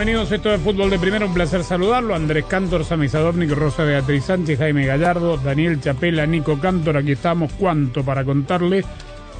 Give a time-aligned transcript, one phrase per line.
[0.00, 2.14] Bienvenidos esto de Fútbol de Primera, un placer saludarlo.
[2.14, 7.52] Andrés Cantor, Sami Sadovnik, Rosa Beatriz Sánchez, Jaime Gallardo, Daniel Chapela, Nico Cantor, aquí estamos.
[7.52, 8.82] ¿Cuánto para contarle?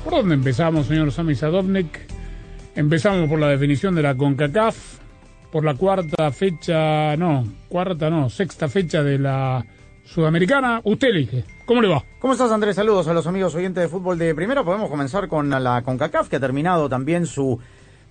[0.05, 2.01] ¿Por dónde empezamos, señor Sami Sadovnik?
[2.77, 4.77] Empezamos por la definición de la CONCACAF,
[5.51, 9.65] por la cuarta fecha, no, cuarta no, sexta fecha de la
[10.05, 10.83] Sudamericana.
[10.85, 11.45] Usted elige.
[11.65, 12.05] ¿Cómo le va?
[12.19, 12.77] ¿Cómo estás, Andrés?
[12.77, 14.63] Saludos a los amigos oyentes de fútbol de primera.
[14.63, 17.59] Podemos comenzar con la CONCACAF, que ha terminado también su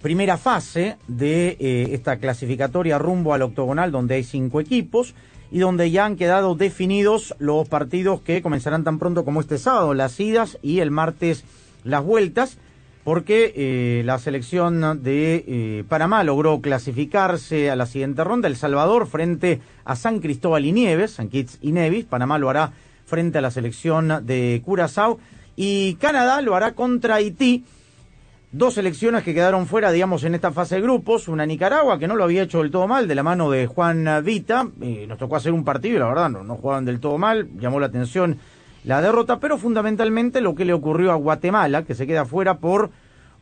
[0.01, 5.13] primera fase de eh, esta clasificatoria rumbo al octogonal, donde hay cinco equipos
[5.51, 9.93] y donde ya han quedado definidos los partidos que comenzarán tan pronto como este sábado,
[9.93, 11.43] las idas y el martes
[11.83, 12.57] las vueltas,
[13.03, 19.07] porque eh, la selección de eh, Panamá logró clasificarse a la siguiente ronda, El Salvador
[19.07, 22.73] frente a San Cristóbal y Nieves, San Kitts y Nevis, Panamá lo hará
[23.05, 25.19] frente a la selección de Curazao.
[25.55, 27.65] Y Canadá lo hará contra Haití
[28.51, 31.27] dos selecciones que quedaron fuera, digamos, en esta fase de grupos.
[31.27, 34.07] Una Nicaragua, que no lo había hecho del todo mal, de la mano de Juan
[34.23, 34.67] Vita.
[34.81, 37.49] Eh, nos tocó hacer un partido y la verdad no, no jugaban del todo mal.
[37.59, 38.37] Llamó la atención
[38.83, 42.91] la derrota, pero fundamentalmente lo que le ocurrió a Guatemala, que se queda fuera por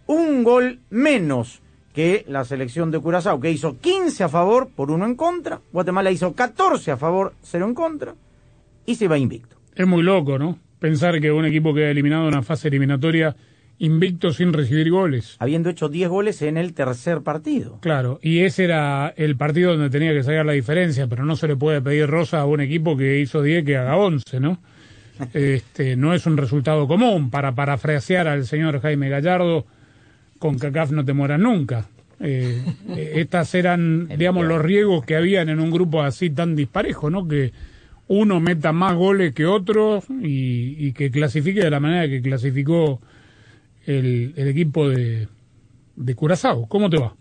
[0.07, 1.61] un gol menos
[1.93, 5.61] que la selección de Curazao, que hizo 15 a favor por uno en contra.
[5.71, 8.15] Guatemala hizo 14 a favor, 0 en contra.
[8.85, 9.57] Y se va invicto.
[9.75, 10.59] Es muy loco, ¿no?
[10.79, 13.35] Pensar que un equipo queda eliminado en una fase eliminatoria
[13.79, 15.35] invicto sin recibir goles.
[15.39, 17.79] Habiendo hecho 10 goles en el tercer partido.
[17.81, 21.47] Claro, y ese era el partido donde tenía que sacar la diferencia, pero no se
[21.47, 24.59] le puede pedir rosa a un equipo que hizo 10 que haga 11, ¿no?
[25.33, 27.31] Este, no es un resultado común.
[27.31, 29.65] Para parafrasear al señor Jaime Gallardo,
[30.37, 31.87] con CACAF no te mueras nunca.
[32.19, 32.61] Eh,
[33.15, 37.27] estas eran, digamos, los riesgos que habían en un grupo así tan disparejo, ¿no?
[37.27, 37.51] Que
[38.09, 43.01] uno meta más goles que otro y, y que clasifique de la manera que clasificó
[43.87, 45.27] el, el equipo de,
[45.95, 46.67] de Curazao.
[46.67, 47.15] ¿Cómo te va?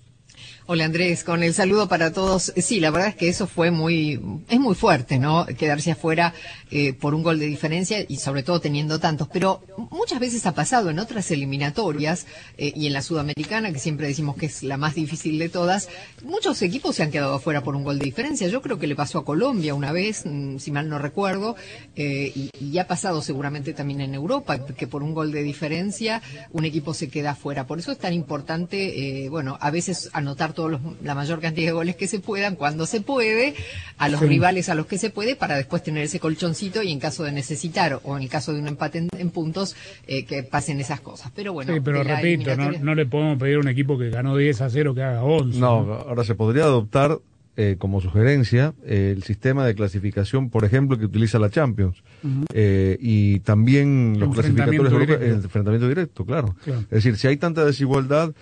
[0.69, 2.53] Hola Andrés, con el saludo para todos.
[2.57, 5.47] Sí, la verdad es que eso fue muy, es muy fuerte, ¿no?
[5.47, 6.35] Quedarse afuera
[6.73, 9.29] eh, por un gol de diferencia y sobre todo teniendo tantos.
[9.33, 9.63] Pero
[9.93, 12.27] muchas veces ha pasado en otras eliminatorias
[12.59, 15.89] eh, y en la sudamericana, que siempre decimos que es la más difícil de todas,
[16.25, 18.49] muchos equipos se han quedado afuera por un gol de diferencia.
[18.49, 21.55] Yo creo que le pasó a Colombia una vez, mm, si mal no recuerdo,
[21.95, 26.23] eh, y, y, ha pasado seguramente también en Europa, que por un gol de diferencia
[26.51, 27.69] un equipo se queda afuera.
[27.69, 31.73] Por eso es tan importante, bueno, a veces anotar todos los, la mayor cantidad de
[31.73, 33.55] goles que se puedan cuando se puede,
[33.99, 34.27] a los sí.
[34.27, 37.31] rivales a los que se puede, para después tener ese colchoncito y en caso de
[37.31, 39.77] necesitar o en el caso de un empate en, en puntos,
[40.09, 41.31] eh, que pasen esas cosas.
[41.37, 44.37] Pero bueno, sí, pero repito, no, no, le podemos pedir a un equipo que ganó
[44.37, 45.61] 10 a 0 que haga 11.
[45.61, 45.95] No, ¿no?
[45.95, 47.21] ahora se podría adoptar
[47.57, 52.03] eh, como sugerencia eh, el sistema de clasificación, por ejemplo, que utiliza la Champions.
[52.23, 52.47] Uh -huh.
[52.53, 56.55] eh, y también los clasificatorios europeos, el enfrentamiento directo, claro.
[56.65, 56.81] claro.
[56.83, 58.35] Es decir, si hay tanta desigualdad,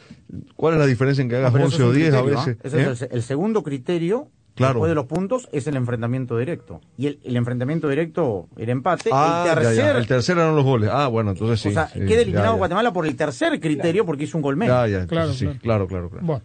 [0.57, 2.57] ¿cuál es la diferencia en que hagas no, 11 o 10 criterio, a veces?
[2.65, 4.75] Ese es el, el, segundo criterio Claro.
[4.75, 6.81] Después de los puntos es el enfrentamiento directo.
[6.97, 9.77] Y el, el enfrentamiento directo, el empate, ah, el tercer.
[9.77, 9.99] Ya, ya.
[9.99, 10.91] El tercer eran los goles.
[10.93, 11.71] Ah, bueno, entonces sí.
[11.71, 14.07] O sea, sí, queda eliminado ya, Guatemala por el tercer criterio claro.
[14.07, 14.77] porque hizo un gol menos.
[14.77, 16.25] Ya, ya, claro, sí, claro, claro, claro.
[16.25, 16.43] Bueno.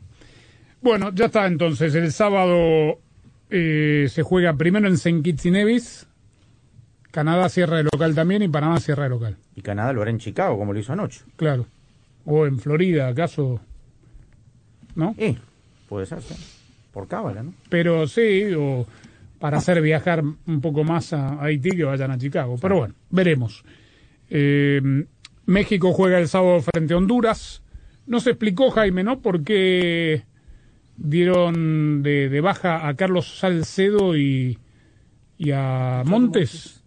[0.81, 1.93] Bueno, ya está entonces.
[1.95, 2.99] El sábado
[3.49, 5.21] eh, se juega primero en St.
[5.21, 6.07] Kitts y Nevis.
[7.11, 9.37] Canadá cierra de local también y Panamá cierra de local.
[9.55, 11.21] Y Canadá lo hará en Chicago, como lo hizo anoche.
[11.35, 11.65] Claro.
[12.25, 13.59] O en Florida, ¿acaso?
[14.95, 15.15] ¿No?
[15.17, 15.37] Sí,
[15.87, 16.35] puede ser, sí.
[16.93, 17.53] Por cábala, ¿no?
[17.69, 18.85] Pero sí, o
[19.39, 22.57] para hacer viajar un poco más a Haití que vayan a Chicago.
[22.61, 23.63] Pero bueno, veremos.
[24.29, 25.05] Eh,
[25.45, 27.63] México juega el sábado frente a Honduras.
[28.05, 29.19] No se explicó, Jaime, ¿no?
[29.19, 30.25] Por qué
[30.99, 34.59] dieron de, de baja a Carlos Salcedo y,
[35.37, 36.83] y a Montes.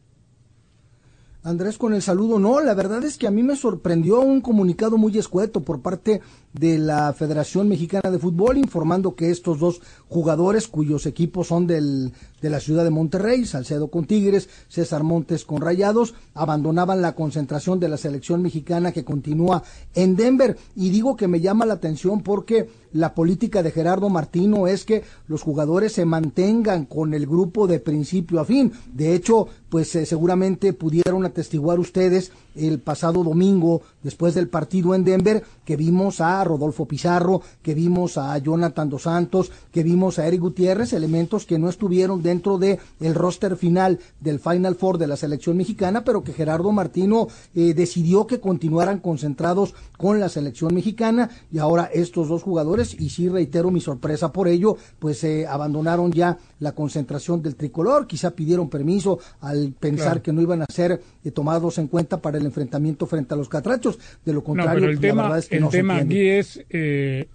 [1.44, 4.96] Andrés, con el saludo, no, la verdad es que a mí me sorprendió un comunicado
[4.96, 6.20] muy escueto por parte
[6.52, 12.12] de la Federación Mexicana de Fútbol informando que estos dos jugadores cuyos equipos son del,
[12.43, 17.81] de la ciudad de Monterrey, Salcedo con Tigres, César Montes con Rayados, abandonaban la concentración
[17.81, 19.62] de la selección mexicana que continúa
[19.94, 20.58] en Denver.
[20.76, 25.02] Y digo que me llama la atención porque la política de Gerardo Martino es que
[25.28, 28.72] los jugadores se mantengan con el grupo de principio a fin.
[28.93, 35.05] De hecho, pues eh, seguramente pudieron atestiguar ustedes el pasado domingo, después del partido en
[35.05, 40.26] Denver, que vimos a Rodolfo Pizarro, que vimos a Jonathan Dos Santos, que vimos a
[40.26, 45.06] Eric Gutiérrez, elementos que no estuvieron dentro de el roster final del Final Four de
[45.06, 50.74] la selección mexicana, pero que Gerardo Martino eh, decidió que continuaran concentrados con la selección
[50.74, 55.46] mexicana y ahora estos dos jugadores, y sí reitero mi sorpresa por ello, pues eh,
[55.46, 60.66] abandonaron ya la concentración del tricolor, quizá pidieron permiso al pensar que no iban a
[60.72, 63.98] ser eh, tomados en cuenta para el enfrentamiento frente a los catrachos.
[64.24, 65.76] De lo contrario, no, pero el pues, tema, la verdad es que el no se
[65.78, 66.14] tema entiende.
[66.14, 67.29] aquí es eh,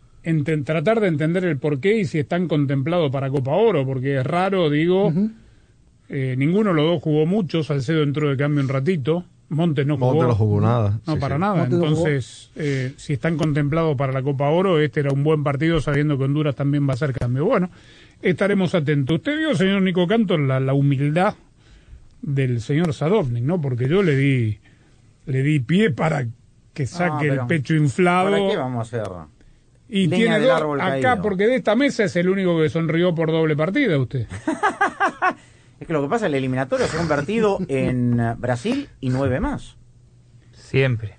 [0.66, 4.70] tratar de entender el porqué y si están contemplados para Copa Oro, porque es raro,
[4.70, 5.14] digo,
[6.10, 9.96] eh, ninguno de los dos jugó mucho, Salcedo entró de cambio un ratito, Montes no
[9.98, 10.14] jugó.
[10.14, 11.00] Monte no jugó nada.
[11.08, 11.42] No, Sí, para sí.
[11.42, 11.56] nada.
[11.56, 11.88] Montes no.
[11.88, 16.18] Entonces, eh, si están contemplados para la Copa Oro, este era un buen partido sabiendo
[16.18, 17.46] que Honduras también va a hacer cambio.
[17.46, 17.70] Bueno,
[18.22, 19.16] estaremos atentos.
[19.18, 21.36] Usted vio, señor Nico Cantor, la, la humildad
[22.22, 23.62] del señor Sadovnik, ¿no?
[23.62, 24.58] Porque yo le di,
[25.28, 26.28] le di pie para
[26.77, 28.31] que saque pero el pecho inflado.
[28.31, 29.12] ¿Para qué vamos a hacer?
[29.89, 31.21] Y Leña tiene del dos árbol acá, caído.
[31.24, 34.27] porque de esta mesa es el único que sonrió por doble partida, usted.
[35.79, 39.77] Es que lo que pasa, el eliminatorio se ha convertido en Brasil y nueve más.
[40.51, 41.18] Siempre.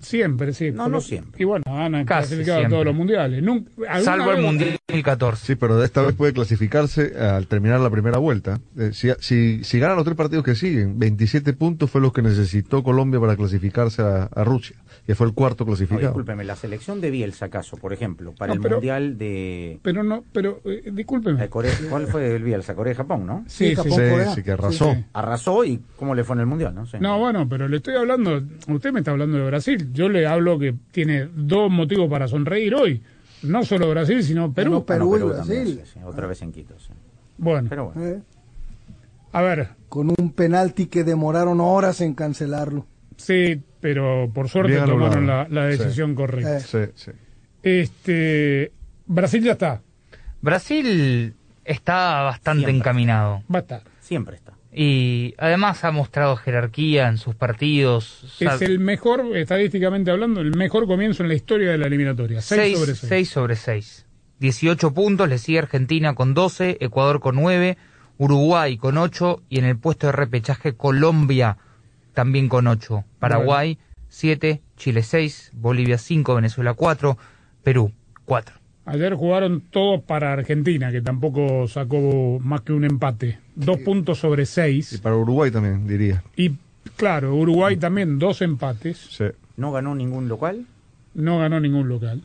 [0.00, 0.72] Siempre, sí.
[0.72, 1.40] No, no siempre.
[1.40, 3.40] Y bueno, han Casi clasificado a todos los mundiales.
[3.40, 5.46] Nunca- ¿alguna Salvo el Mundial 2014.
[5.46, 8.60] Sí, pero esta vez puede clasificarse al terminar la primera vuelta.
[8.78, 12.22] Eh, si, si, si gana los tres partidos que siguen, 27 puntos fue los que
[12.22, 14.76] necesitó Colombia para clasificarse a, a Rusia,
[15.06, 16.08] que fue el cuarto No, clasificado.
[16.08, 20.02] discúlpeme, la selección de Bielsa, acaso, por ejemplo, para No, el pero- Mundial de, Pero
[20.02, 21.40] no, pero eh, discúlpeme.
[21.40, 21.72] de Corea.
[21.88, 22.74] ¿Cuál fue el Bielsa?
[22.74, 23.44] Corea-Japón, ¿no?
[23.46, 23.74] Sí, sí.
[23.76, 24.34] Japón, sí, Corea.
[24.34, 24.92] sí, que arrasó.
[24.94, 25.04] Sí.
[25.12, 26.86] Arrasó y cómo le fue en el Mundial, ¿no?
[26.86, 26.96] Sí.
[27.00, 29.90] No, bueno, pero le estoy hablando, usted me está hablando de Brasil.
[29.92, 33.02] Yo le hablo que tiene dos motivos para sonreír hoy.
[33.42, 34.70] No solo Brasil, sino Perú.
[34.72, 35.54] No, Perú Ah, y no, Brasil.
[35.56, 36.92] también, sí, sí, otra vez en Quito, sí.
[37.38, 38.06] Bueno, Pero bueno.
[38.06, 38.20] Eh,
[39.32, 42.86] a ver, con un penalti que demoraron horas en cancelarlo.
[43.16, 46.58] sí, pero por suerte Bien tomaron la, decisión correcta.
[46.58, 46.60] Eh.
[46.60, 47.10] Sí, sí.
[47.62, 48.72] Este,
[49.06, 49.80] Brasil ya está,
[50.42, 51.34] Brasil
[51.64, 52.76] está bastante Siempre.
[52.76, 53.42] encaminado.
[53.52, 53.82] va a estar.
[54.00, 54.49] Siempre está.
[54.72, 58.36] Y además ha mostrado jerarquía en sus partidos.
[58.40, 62.40] Es el mejor, estadísticamente hablando, el mejor comienzo en la historia de la eliminatoria.
[62.40, 63.08] 6 seis- sobre 6.
[63.08, 64.06] seis sobre 6.
[64.38, 67.76] 18 puntos, le sigue Argentina con 12, Ecuador con 9,
[68.16, 71.56] Uruguay con 8 y en el puesto de repechaje Colombia
[72.14, 73.04] también con 8.
[73.18, 73.78] Paraguay
[74.08, 77.18] 7, Chile 6, Bolivia 5, Venezuela 4,
[77.62, 77.92] Perú
[78.24, 78.56] 4.
[78.86, 83.38] Ayer jugaron todos para Argentina, que tampoco sacó más que un empate.
[83.64, 85.00] Dos puntos sobre Y seis.
[85.02, 86.22] para Uruguay también, diría.
[86.36, 86.52] Y
[86.96, 88.98] claro, Uruguay también dos empates.
[89.10, 89.24] Sí.
[89.56, 90.66] No ganó ningún local.
[91.14, 92.22] No ganó ningún local.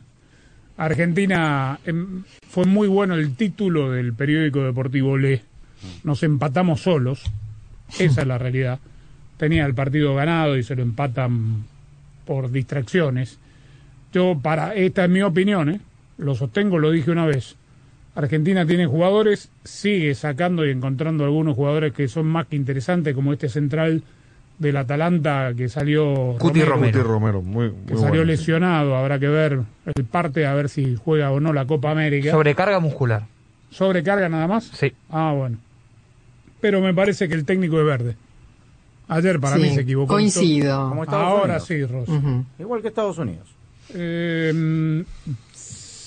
[0.76, 5.42] Argentina, em, fue muy bueno el título del periódico deportivo Le.
[6.04, 7.22] Nos empatamos solos.
[7.98, 8.78] Esa es la realidad.
[9.36, 11.64] Tenía el partido ganado y se lo empatan
[12.24, 13.38] por distracciones.
[14.12, 15.80] Yo, para, esta es mi opinión, ¿eh?
[16.18, 17.56] lo sostengo, lo dije una vez.
[18.16, 23.32] Argentina tiene jugadores, sigue sacando y encontrando algunos jugadores que son más que interesantes, como
[23.32, 24.02] este central
[24.58, 27.02] del Atalanta que salió Cuti Guti Romero.
[27.02, 28.24] Romero, muy, muy que salió bueno.
[28.24, 29.60] lesionado, habrá que ver
[29.94, 32.30] el parte a ver si juega o no la Copa América.
[32.30, 33.24] Sobrecarga muscular.
[33.70, 34.64] ¿Sobrecarga nada más?
[34.64, 34.92] Sí.
[35.10, 35.58] Ah, bueno.
[36.60, 38.16] Pero me parece que el técnico es verde.
[39.08, 40.14] Ayer para Sí, mí se equivocó.
[40.14, 40.88] Coincido.
[40.88, 41.66] Como Ahora Unidos.
[41.66, 42.08] sí, Ross.
[42.08, 42.44] Ujú.
[42.58, 43.46] Igual que Estados Unidos.
[43.94, 45.04] Eh,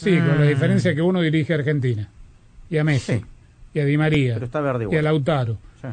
[0.02, 0.50] mm, sí, con la Mm.
[0.50, 2.10] diferencia que uno dirige a Argentina.
[2.70, 3.14] Y a Messi.
[3.14, 3.22] Sí.
[3.74, 4.34] Y a Di María.
[4.36, 5.02] Pero está verde y a.
[5.02, 5.58] Lautaro.
[5.82, 5.88] Sí.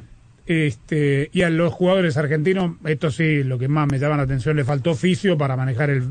[0.47, 4.57] Este, y a los jugadores argentinos, esto sí, lo que más me llama la atención,
[4.57, 6.05] le faltó oficio para manejar el,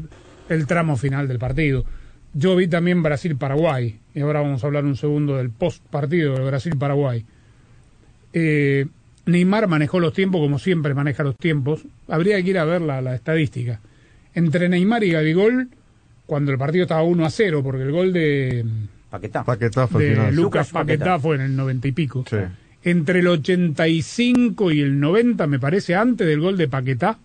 [0.49, 1.85] el tramo final del partido.
[2.33, 6.43] Yo vi también Brasil-Paraguay, y ahora vamos a hablar un segundo del post partido de
[6.45, 7.23] Brasil-Paraguay.
[8.33, 8.85] Eh,
[9.25, 11.85] Neymar manejó los tiempos como siempre maneja los tiempos.
[12.07, 13.79] Habría que ir a ver la, la estadística.
[14.33, 15.69] Entre Neymar y Gabigol,
[16.25, 18.65] cuando el partido estaba 1 a 0, porque el gol de,
[19.09, 19.43] Paquetá.
[19.43, 20.35] Paquetá fue de final.
[20.35, 21.19] Lucas Paquetá Paquetá.
[21.19, 22.37] fue en el 90 y pico Sí.
[22.83, 27.17] entre el 85 y el 90, me parece, antes del gol de Paquetá,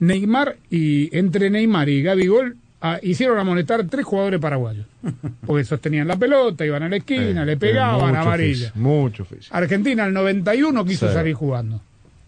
[0.00, 4.86] Neymar y entre Neymar y Gabigol ah, hicieron amonestar tres jugadores paraguayos.
[5.46, 8.70] Porque sostenían la pelota, iban a la esquina, Sí, le pegaban amarilla.
[8.76, 9.54] Mucho físico.
[9.56, 11.14] Argentina al 91 quiso Sí.
[11.14, 11.80] salir jugando.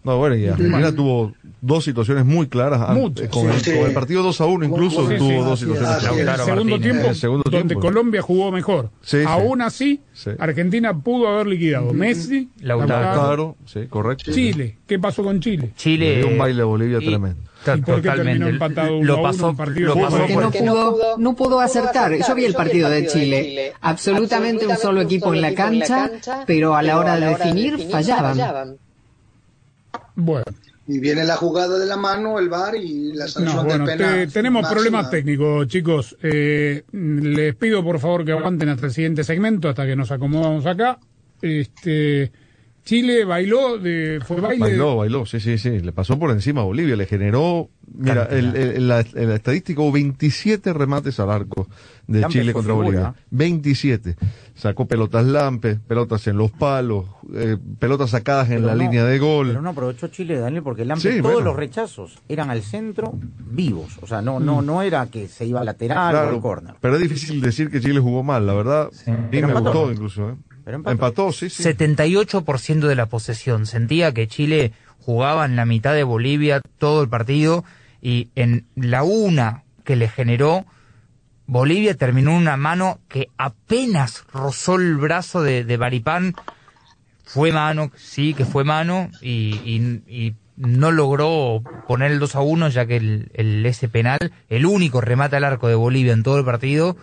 [0.03, 1.31] No, bueno, y Argentina tuvo
[1.61, 2.81] dos situaciones muy claras.
[2.81, 3.27] antes, Muchas.
[3.29, 3.69] Con, Sí.
[3.69, 5.35] el, con el partido 2 a 1 incluso Sí, tuvo sí.
[5.35, 6.11] dos Así es, situaciones.
[6.11, 6.19] es.
[6.21, 7.79] En el segundo tiempo, el segundo donde tiempo.
[7.81, 8.89] Colombia jugó mejor.
[9.01, 9.23] Sí, sí.
[9.27, 10.31] Aún así, Sí.
[10.39, 13.01] Argentina pudo haber liquidado Messi, Lautaro.
[13.05, 14.31] Lautaro, sí, correcto.
[14.31, 14.77] Chile.
[14.87, 15.71] ¿Qué pasó con Chile?
[15.75, 16.15] Chile.
[16.15, 17.39] Le dio un baile a Bolivia y- tremendo.
[17.61, 18.49] ¿Y por qué terminó totalmente.
[18.49, 20.17] empatado uno a Lo uno pasó, un partido lo pasó?
[20.33, 22.11] Porque por- no pudo, no pudo acertar.
[22.27, 23.73] Yo vi el partido de Chile.
[23.81, 26.09] Absolutamente un solo equipo en la cancha,
[26.47, 28.77] pero a la hora de definir fallaban.
[30.23, 30.45] Bueno.
[30.87, 34.27] Y viene la jugada de la mano, el bar y la sanción No, bueno, te-
[34.27, 34.69] tenemos máxima.
[34.75, 36.17] problemas técnicos, chicos.
[36.23, 40.65] Eh, les pido por favor que aguanten hasta el siguiente segmento, hasta que nos acomodamos
[40.65, 40.99] acá.
[41.41, 42.31] Este,
[42.83, 44.59] Chile bailó, de, fue baile.
[44.65, 45.79] Bailó, bailó, sí, sí, sí.
[45.79, 47.69] Le pasó por encima a Bolivia, le generó.
[47.93, 51.67] Mira, el, el- la, estadística hubo 27 remates al arco
[52.07, 52.85] de Chile contra figura.
[52.87, 53.13] Bolivia.
[53.29, 54.15] 27.
[54.61, 59.03] Sacó pelotas Lampe, pelotas en los palos, eh, pelotas sacadas en Pero la no, línea
[59.05, 59.47] de gol.
[59.47, 61.47] Pero no aprovechó Chile, Daniel, porque Lampe, Sí, todos bueno.
[61.49, 63.97] los rechazos eran al centro vivos.
[64.03, 66.75] O sea, no, no, no era que se iba a lateral o al córner.
[66.79, 68.89] pero es difícil decir que Chile jugó mal, la verdad.
[69.07, 69.79] A mí Pero me empató.
[69.79, 70.29] gustó incluso.
[70.29, 70.35] ¿eh?
[70.63, 70.91] Pero empató.
[70.93, 71.31] empató.
[71.31, 71.63] sí, sí.
[71.63, 73.65] 78% de la posesión.
[73.65, 77.63] Sentía que Chile jugaba en la mitad de Bolivia todo el partido
[77.99, 80.65] y en la una que le generó,
[81.47, 86.33] Bolivia terminó una mano que apenas rozó el brazo de, de Baripán.
[87.25, 92.41] Fue mano, sí que fue mano y, y- y no logró poner el 2 a
[92.41, 94.19] 1 ya que el, el ese penal,
[94.49, 96.97] el único remate al arco de Bolivia en todo el partido,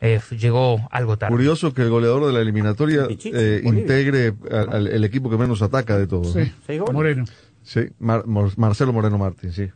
[0.00, 1.32] eh, llegó algo tarde.
[1.34, 5.60] Curioso que el goleador de la eliminatoria eh, integre al, al- el equipo que menos
[5.60, 6.32] ataca de todos.
[6.32, 6.52] Sí.
[6.66, 6.94] Seis goles.
[6.94, 7.24] Moreno.
[7.62, 9.70] Sí, Mar- Marcelo Moreno Martín, sí.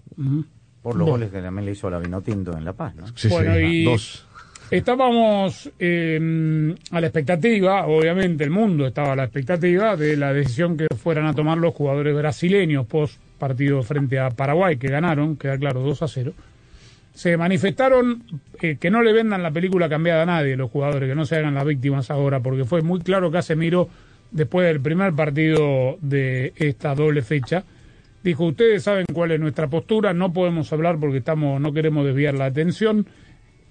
[0.83, 3.07] Por los goles que también le hizo la Vinotinto en La Paz, ¿no?
[3.15, 4.25] Sí, Bueno, sí, y- dos.
[4.71, 10.77] Estábamos eh, a la expectativa, obviamente el mundo estaba a la expectativa de la decisión
[10.77, 15.57] que fueran a tomar los jugadores brasileños post partido frente a Paraguay, que ganaron, queda
[15.57, 16.33] claro, 2 a 0.
[17.15, 18.23] Se manifestaron
[18.61, 21.37] eh, que no le vendan la película cambiada a nadie, los jugadores, que no se
[21.37, 23.89] hagan las víctimas ahora, porque fue muy claro que Casemiro,
[24.31, 27.65] después del primer partido de esta doble fecha,
[28.23, 32.35] dijo, ustedes saben cuál es nuestra postura, no podemos hablar porque estamos, no queremos desviar
[32.35, 33.07] la atención.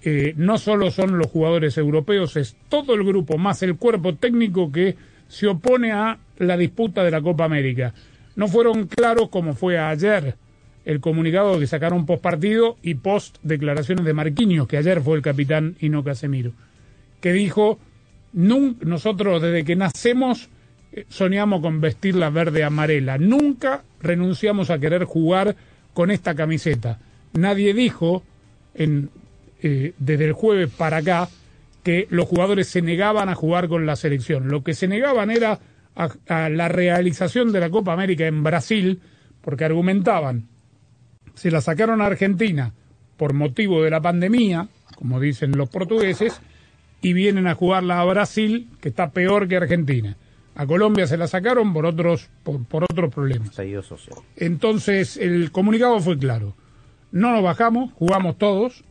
[0.02, 4.70] Eh, no solo son los jugadores europeos, es todo el grupo, más el cuerpo técnico
[4.70, 4.94] que
[5.26, 7.92] se opone a la disputa de la Copa América.
[8.36, 10.36] No fueron claros como fue ayer
[10.84, 15.22] el comunicado que sacaron post partido y post declaraciones de Marquinhos, que ayer fue el
[15.22, 16.52] capitán y no Casemiro,
[17.20, 17.78] que dijo,
[18.32, 20.48] "Nun- nosotros desde que nacemos
[20.92, 25.56] eh, soñamos con vestir la verde amarela, nunca renunciamos a querer jugar
[25.94, 26.98] con esta camiseta.
[27.32, 28.22] Nadie dijo
[28.74, 29.10] en,
[29.62, 31.28] eh, desde el jueves para acá
[31.82, 34.48] que los jugadores se negaban a jugar con la selección.
[34.48, 35.58] Lo que se negaban era
[35.96, 39.00] a, a la realización de la Copa América en Brasil,
[39.40, 40.48] porque argumentaban,
[41.34, 42.72] se la sacaron a Argentina
[43.16, 46.40] por motivo de la pandemia, como dicen los portugueses,
[47.00, 50.16] y vienen a jugarla a Brasil, que está peor que Argentina.
[50.58, 53.50] A Colombia se la sacaron por otros, por, por otros problemas.
[54.36, 56.54] Entonces el comunicado fue claro.
[57.12, 58.84] No nos bajamos, jugamos todos,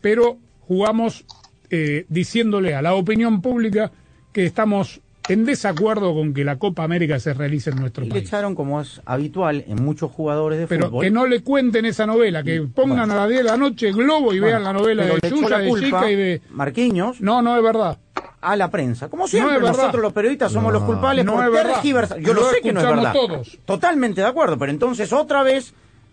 [0.00, 1.24] pero jugamos
[1.70, 3.92] eh, diciéndole a la opinión pública
[4.32, 8.14] que estamos en desacuerdo con que la Copa América se realice en nuestro Y le
[8.14, 8.24] país.
[8.28, 11.04] echaron, como es habitual en muchos jugadores de Pero fútbol.
[11.04, 13.12] que no le cuenten esa novela, que pongan Bueno.
[13.12, 15.48] a las 10 de la noche Globo y Bueno, vean la novela pero de le
[15.48, 16.40] la de Chica y de...
[16.50, 17.98] Marquinhos No, no es verdad.
[18.42, 19.08] A la prensa.
[19.08, 22.18] Como siempre, No nosotros los periodistas somos los culpables No por tergiversar.
[22.18, 23.12] Yo Lo lo sé que no es verdad.
[23.12, 23.58] todos.
[23.64, 25.72] Totalmente de acuerdo, pero entonces otra vez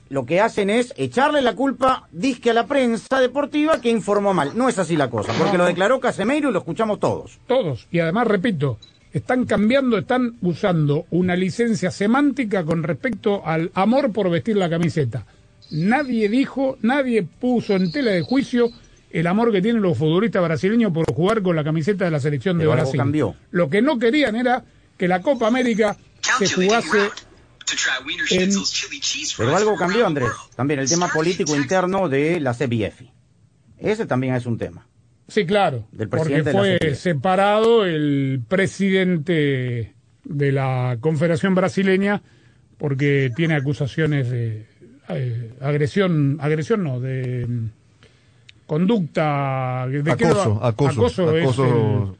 [0.10, 4.52] lo que hacen es echarle la culpa, disque a la prensa deportiva que informó mal.
[4.56, 7.40] No es así la cosa, porque lo declaró Casemiro y lo escuchamos todos.
[7.48, 7.88] Todos.
[7.92, 8.78] Y además, repito,
[9.14, 15.26] están cambiando, están usando una licencia semántica con respecto al amor por vestir la camiseta.
[15.72, 18.70] Nadie dijo, nadie puso en tela de juicio
[19.12, 22.58] el amor que tienen los futbolistas brasileños por jugar con la camiseta de la selección
[22.58, 23.00] Pero de algo Brasil.
[23.00, 23.36] cambió.
[23.52, 24.64] Lo que no querían era
[24.98, 25.98] que la Copa América
[26.38, 27.10] se jugase
[28.32, 28.52] en...
[29.38, 30.30] Pero algo cambió, Andrés.
[30.56, 33.04] También el tema político interno de la CBF.
[33.78, 34.88] Ese también es un tema.
[35.28, 42.24] Sí, claro, Del porque presidente de la fue separado el presidente de la Confederación Brasileña
[42.78, 44.66] porque tiene acusaciones de
[45.10, 47.48] eh, agresión, agresión no, de
[48.70, 50.68] conducta, ¿de qué Acoso, va?
[50.68, 52.16] acoso, es acoso-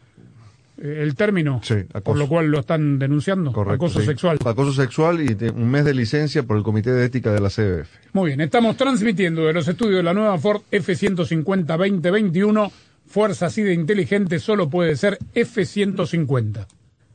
[0.78, 2.04] el, el término, Sí, acoso.
[2.04, 4.06] por lo cual lo están denunciando, Correcto, acoso sí.
[4.08, 4.40] sexual.
[4.44, 7.88] Acoso sexual y un mes de licencia por el Comité de Ética de la CBF.
[8.14, 12.72] Muy bien, estamos transmitiendo de los estudios de la nueva Ford F-150 2021.
[13.08, 16.66] Fuerza así de inteligente solo puede ser F-150.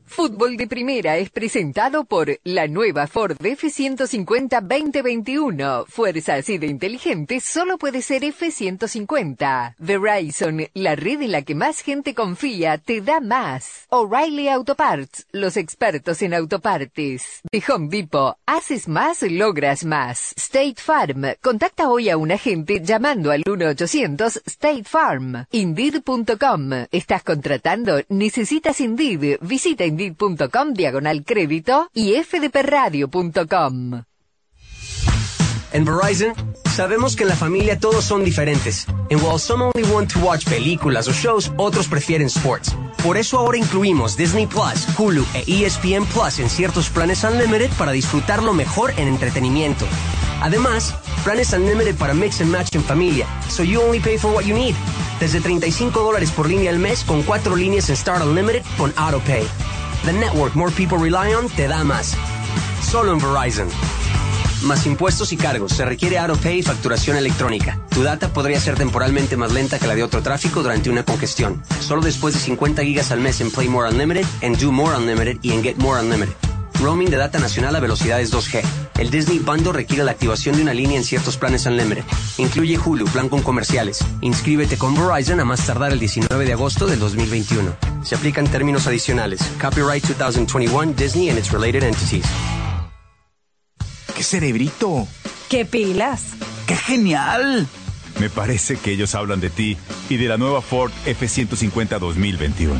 [0.06, 5.86] Fútbol de Primera es presentado por la nueva Ford F-150 2021.
[5.88, 9.74] Fuerza así de inteligente solo puede ser F-150.
[9.78, 13.86] Verizon, la red en la que más gente confía, te da más.
[13.88, 17.40] O'Reilly Auto Parts, los expertos en autopartes.
[17.50, 20.32] De Home Depot, haces más, logras más.
[20.36, 25.46] State Farm, contacta hoy a un agente llamando al 1-800 State Farm.
[25.50, 29.38] Indeed.com, estás contratando, necesitas Indeed.
[29.40, 34.02] Visita Indeed.com diagonal crédito y fdpradio.com.
[35.72, 36.34] En Verizon,
[36.70, 38.86] sabemos que en la familia todos son diferentes.
[39.10, 42.76] And while some only want to watch películas o shows, otros prefieren sports.
[43.02, 47.92] Por eso ahora incluimos Disney Plus, Hulu e ESPN Plus en ciertos planes Unlimited para
[47.92, 49.84] disfrutarlo mejor en entretenimiento.
[50.40, 54.44] Además, planes Unlimited para mix and match en familia, so you only pay for what
[54.44, 54.74] you need.
[55.20, 59.44] Desde 35 dólares por línea al mes con cuatro líneas en Start Unlimited con AutoPay.
[60.04, 62.14] The network more people rely on te da más.
[62.82, 63.68] Solo en Verizon.
[64.64, 65.72] Más impuestos y cargos.
[65.72, 67.80] Se requiere AutoPay y facturación electrónica.
[67.88, 71.62] Tu data podría ser temporalmente más lenta que la de otro tráfico durante una congestión.
[71.80, 75.38] Solo después de 50 gigas al mes en Play More Unlimited, en Do More Unlimited
[75.40, 76.53] y en Get More Unlimited.
[76.80, 78.62] Roaming de data nacional a velocidades 2G.
[78.98, 82.04] El Disney Bundle requiere la activación de una línea en ciertos planes Unlimited.
[82.38, 84.04] Incluye Hulu, plan con comerciales.
[84.20, 87.74] Inscríbete con Verizon a más tardar el 19 de agosto del 2021.
[88.02, 89.40] Se aplican términos adicionales.
[89.60, 92.26] Copyright 2021 Disney and its related entities.
[94.14, 95.08] ¡Qué cerebrito!
[95.48, 96.34] ¡Qué pilas!
[96.66, 97.66] ¡Qué genial!
[98.20, 99.76] Me parece que ellos hablan de ti
[100.08, 102.78] y de la nueva Ford F-150 2021,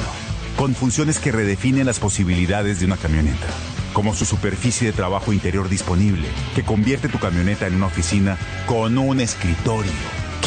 [0.57, 3.47] con funciones que redefinen las posibilidades de una camioneta,
[3.95, 8.37] como su superficie de trabajo interior disponible, que convierte tu camioneta en una oficina
[8.67, 9.91] con un escritorio.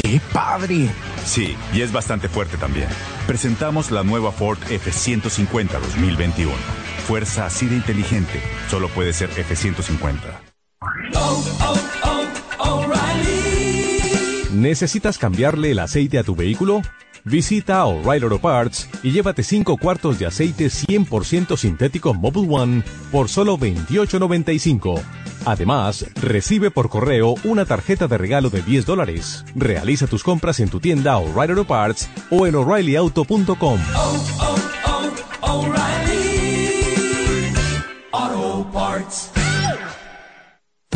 [0.03, 0.89] ¡Qué padre!
[1.25, 2.87] Sí, y es bastante fuerte también.
[3.25, 6.53] Presentamos la nueva Ford F-150 2021.
[7.07, 8.39] Fuerza así de inteligente,
[8.69, 10.17] solo puede ser F-150.
[14.53, 16.81] ¿Necesitas cambiarle el aceite a tu vehículo?
[17.27, 23.27] Visita O'Reilly Auto Parts y llévate 5 cuartos de aceite 100% sintético Mobile One por
[23.27, 25.01] solo $28.95.
[25.45, 29.43] Además, recibe por correo una tarjeta de regalo de 10 dólares.
[29.55, 33.79] Realiza tus compras en tu tienda O'Reilly Auto Parts o en o'ReillyAuto.com.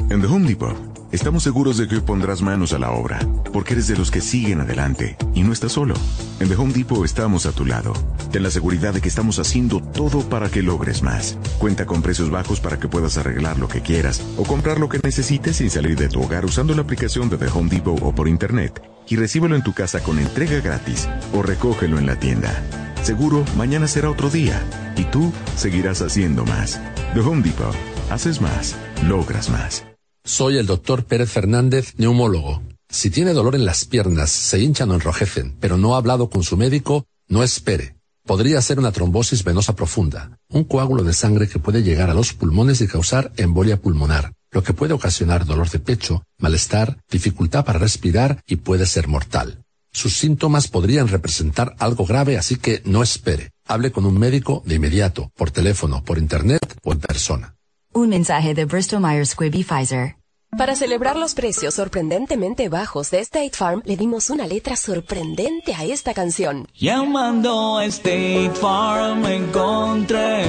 [0.10, 3.20] En The Home Depot, estamos seguros de que pondrás manos a la obra,
[3.53, 5.96] porque eres de los que siguen adelante y no estás solo.
[6.39, 7.94] En The Home Depot estamos a tu lado.
[8.31, 11.38] Ten la seguridad de que estamos haciendo todo para que logres más.
[11.59, 15.00] Cuenta con precios bajos para que puedas arreglar lo que quieras o comprar lo que
[15.03, 18.27] necesites sin salir de tu hogar usando la aplicación de The Home Depot o por
[18.27, 22.64] internet y recíbelo en tu casa con entrega gratis o recógelo en la tienda.
[23.03, 24.62] Seguro, mañana será otro día
[24.96, 26.79] y tú seguirás haciendo más.
[27.14, 27.75] The Home Depot.
[28.09, 29.91] Haces más, logras más.
[30.24, 32.62] Soy el doctor Pérez Fernández, neumólogo.
[32.88, 36.44] Si tiene dolor en las piernas, se hinchan o enrojecen, pero no ha hablado con
[36.44, 37.96] su médico, no espere.
[38.24, 42.34] Podría ser una trombosis venosa profunda, un coágulo de sangre que puede llegar a los
[42.34, 47.79] pulmones y causar embolia pulmonar, lo que puede ocasionar dolor de pecho, malestar, dificultad para
[47.79, 49.64] respirar y puede ser mortal.
[49.92, 53.50] Sus síntomas podrían representar algo grave, así que no espere.
[53.66, 57.55] Hable con un médico de inmediato, por teléfono, por internet o en persona.
[57.94, 60.16] Un mensaje de Bristol Myers Squibb y Pfizer.
[60.58, 65.84] Para celebrar los precios sorprendentemente bajos de State Farm, le dimos una letra sorprendente a
[65.86, 66.68] esta canción.
[66.74, 70.44] Llamando a State Farm encontré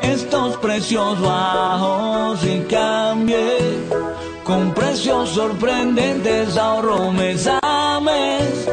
[0.00, 3.58] estos precios bajos y cambié.
[4.44, 8.68] Con precios sorprendentes ahorro mes a mes.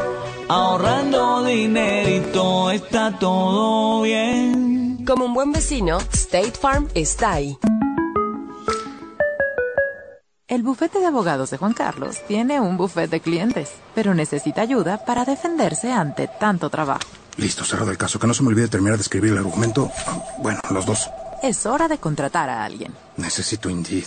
[0.48, 4.81] Ahorrando dinerito está todo bien.
[5.06, 7.58] Como un buen vecino, State Farm está ahí.
[10.48, 15.04] El bufete de abogados de Juan Carlos tiene un bufete de clientes, pero necesita ayuda
[15.06, 17.02] para defenderse ante tanto trabajo.
[17.38, 18.20] Listo, cerrado el caso.
[18.20, 19.90] Que no se me olvide terminar de escribir el argumento.
[20.40, 21.10] Bueno, los dos.
[21.42, 22.94] Es hora de contratar a alguien.
[23.18, 24.06] Necesito Indeed.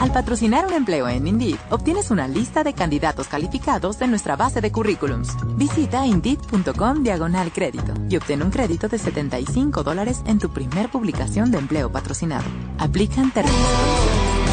[0.00, 4.60] Al patrocinar un empleo en Indeed, obtienes una lista de candidatos calificados de nuestra base
[4.60, 5.36] de currículums.
[5.56, 11.50] Visita Indeed.com diagonal crédito y obtén un crédito de 75 dólares en tu primer publicación
[11.50, 12.44] de empleo patrocinado.
[12.78, 13.60] Aplican términos.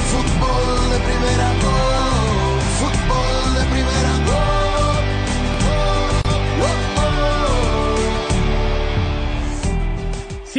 [0.10, 1.89] Fútbol de primera,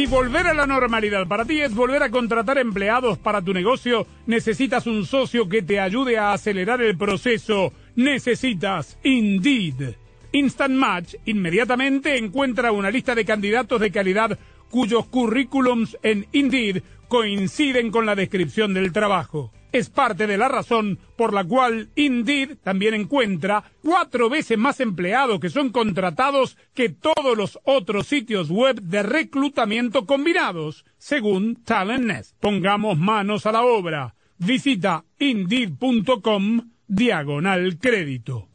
[0.01, 4.07] Si volver a la normalidad para ti es volver a contratar empleados para tu negocio,
[4.25, 7.71] necesitas un socio que te ayude a acelerar el proceso.
[7.95, 9.93] Necesitas Indeed.
[10.31, 14.39] Instant Match inmediatamente encuentra una lista de candidatos de calidad
[14.71, 19.51] cuyos currículums en Indeed coinciden con la descripción del trabajo.
[19.71, 25.39] Es parte de la razón por la cual Indeed también encuentra cuatro veces más empleados
[25.39, 32.35] que son contratados que todos los otros sitios web de reclutamiento combinados, según TalentNest.
[32.39, 34.15] Pongamos manos a la obra.
[34.37, 38.49] Visita indeed.com diagonal crédito.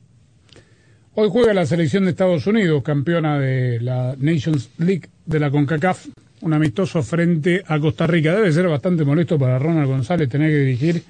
[1.14, 6.08] Hoy juega la selección de Estados Unidos, campeona de la Nations League de la CONCACAF,
[6.46, 8.34] un amistoso frente a Costa Rica.
[8.34, 11.02] Debe ser bastante molesto para Ronald González tener que dirigir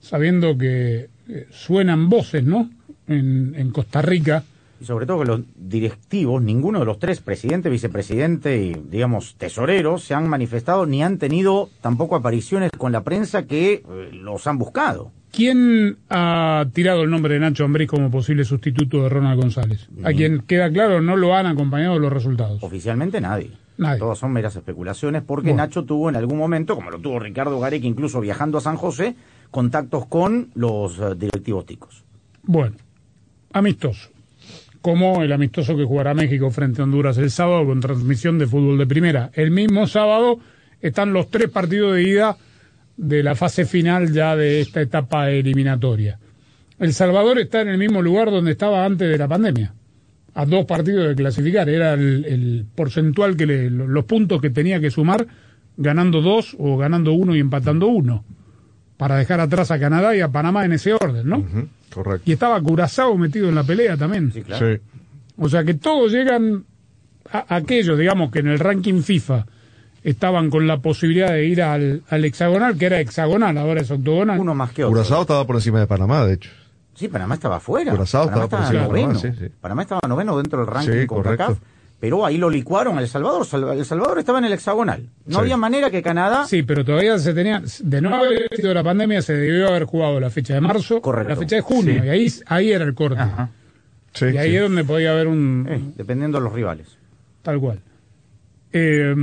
[0.00, 2.70] sabiendo que eh, suenan voces, ¿no?
[3.08, 4.44] En, en Costa Rica.
[4.80, 9.98] Y sobre todo que los directivos, ninguno de los tres, presidente, vicepresidente y, digamos, tesorero,
[9.98, 14.58] se han manifestado ni han tenido tampoco apariciones con la prensa que eh, los han
[14.58, 15.12] buscado.
[15.32, 19.88] ¿Quién ha tirado el nombre de Nacho Ambriz como posible sustituto de Ronald González?
[20.04, 22.62] A Ni- quien queda claro, no lo han acompañado los resultados.
[22.62, 23.50] Oficialmente nadie.
[23.76, 23.98] Nadie.
[23.98, 25.64] Todas son meras especulaciones porque Bueno.
[25.64, 29.16] Nacho tuvo en algún momento, como lo tuvo Ricardo Gareca, incluso viajando a San José,
[29.50, 32.04] contactos con los eh, directivos ticos.
[32.42, 32.76] Bueno,
[33.52, 34.10] amistoso.
[34.80, 38.78] Como el amistoso que jugará México frente a Honduras el sábado con transmisión de fútbol
[38.78, 39.30] de primera.
[39.32, 40.38] El mismo sábado
[40.80, 42.36] están los tres partidos de ida
[42.96, 46.18] de la fase final ya de esta etapa eliminatoria.
[46.78, 49.72] El Salvador está en el mismo lugar donde estaba antes de la pandemia,
[50.34, 51.68] a dos partidos de clasificar.
[51.68, 55.26] Era el, el porcentual que le, los puntos que tenía que sumar
[55.76, 58.24] ganando dos o ganando uno y empatando uno,
[58.96, 61.44] para dejar atrás a Canadá y a Panamá en ese orden, ¿no?
[61.92, 62.22] Correcto.
[62.26, 64.32] Y estaba Curazao metido en la pelea también.
[64.32, 64.42] Sí.
[65.36, 66.64] O sea que todos llegan
[67.30, 69.46] a aquellos, digamos, que en el ranking FIFA
[70.04, 74.38] estaban con la posibilidad de ir al, al hexagonal, que era hexagonal, ahora es octogonal.
[74.38, 74.94] Uno más que otro.
[74.94, 76.50] Curazao estaba por encima de Panamá, de hecho.
[76.94, 77.90] Sí, Panamá estaba afuera.
[77.92, 79.08] Curazao Panamá estaba por noveno.
[79.08, 79.52] Panamá, sí, sí.
[79.60, 81.44] Panamá estaba noveno dentro del ranking Sí, con correcto.
[81.46, 81.58] CACAF,
[82.00, 83.44] pero ahí lo licuaron a El Salvador.
[83.46, 85.08] Sal- El Salvador estaba en el hexagonal.
[85.26, 85.40] No Sí.
[85.40, 86.46] había manera que Canadá...
[86.46, 90.20] Sí, pero todavía se tenía, de no haber sido la pandemia, se debió haber jugado
[90.20, 92.06] la fecha de marzo, la fecha de junio, Sí.
[92.06, 93.22] y ahí, ahí era el corte.
[94.20, 94.56] y ahí sí.
[94.56, 95.66] es donde podía haber un...
[95.68, 96.96] Eh, dependiendo de los rivales.
[97.42, 97.80] Tal cual.
[98.72, 99.14] Eh,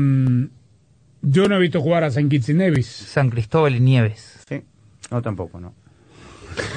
[1.22, 2.88] yo no he visto jugar a San Kitts y Nevis.
[2.88, 4.40] San Cristóbal y Nieves.
[4.48, 4.62] Sí,
[5.12, 5.74] no tampoco, ¿no.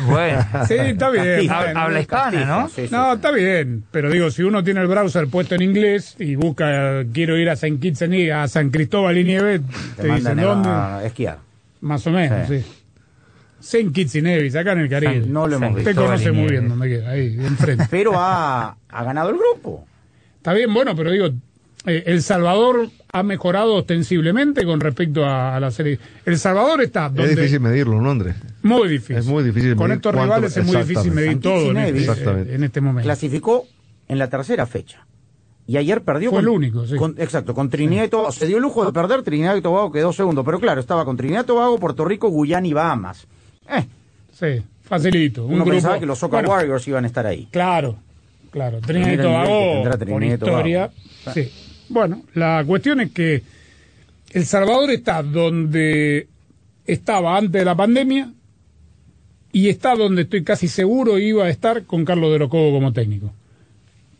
[0.06, 0.44] Bueno.
[0.68, 1.50] Sí, está bien.
[1.50, 2.70] Habla- habla hispana, ¿no?
[2.90, 3.84] no, está bien.
[3.90, 7.56] Pero digo, si uno tiene el browser puesto en inglés y busca, quiero ir a
[7.56, 9.60] San Nevis, a San Cristóbal y Nieves,
[9.96, 10.68] Te, te, dicen dónde.
[10.68, 11.38] a esquiar.
[11.80, 12.60] Más o menos, sí.
[12.60, 12.66] Sí.
[13.60, 15.22] San Kitts y Nevis, acá en el Caribe.
[15.22, 16.02] San- no lo hemos Usted visto.
[16.04, 17.86] conoce Cristóbal y muy bien dónde queda, ahí, enfrente.
[17.90, 19.86] Pero ha, ha ganado el grupo.
[20.36, 21.30] Está bien, bueno, pero digo,
[21.86, 25.98] eh, El Salvador ha mejorado ostensiblemente con respecto a, a la serie.
[26.24, 27.24] El Salvador está donde...
[27.24, 28.36] Es difícil medirlo, ¿no, Andrés?
[28.62, 29.16] Muy difícil.
[29.16, 31.98] Es muy difícil Con medir estos cuánto- rivales es muy difícil medir todo en este,
[32.00, 32.54] Exactamente.
[32.54, 33.06] en este momento.
[33.06, 33.66] Clasificó
[34.08, 35.06] en la tercera fecha.
[35.66, 36.96] Y ayer perdió Fue con, el único, sí.
[36.96, 38.32] con- exacto, con Trinidad y Tobago.
[38.32, 40.44] Se dio el lujo de perder, Trinidad y Tobago quedó segundo.
[40.44, 43.26] Pero claro, estaba con Trinidad y Tobago, Puerto Rico, Guyana y Bahamas.
[43.70, 43.84] Eh,
[44.32, 45.44] Sí, facilito.
[45.46, 47.48] Un uno grupo, pensaba que los Soca Bueno, Warriors iban a estar ahí.
[47.52, 47.94] Claro,
[48.50, 48.80] claro.
[48.80, 50.56] Trinidad y Tobago, por Trinidad y Tobago.
[50.58, 50.90] historia,
[51.32, 51.52] sí.
[51.94, 53.42] Bueno, la cuestión es que
[54.32, 56.26] El Salvador está donde
[56.86, 58.32] estaba antes de la pandemia
[59.52, 63.32] y está donde estoy casi seguro iba a estar con Carlos de Locobo como técnico.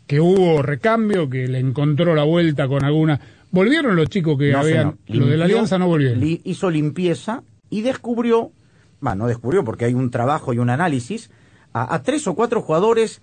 [0.07, 3.19] Que hubo recambio, que le encontró la vuelta con alguna...
[3.51, 4.95] ¿Volvieron los chicos que No, habían...
[5.07, 6.19] Lo de la Limpió, Alianza no volvieron.
[6.21, 8.51] li- hizo limpieza y descubrió,
[9.01, 11.29] bueno, no descubrió porque hay un trabajo y un análisis,
[11.73, 13.21] a, a tres o cuatro jugadores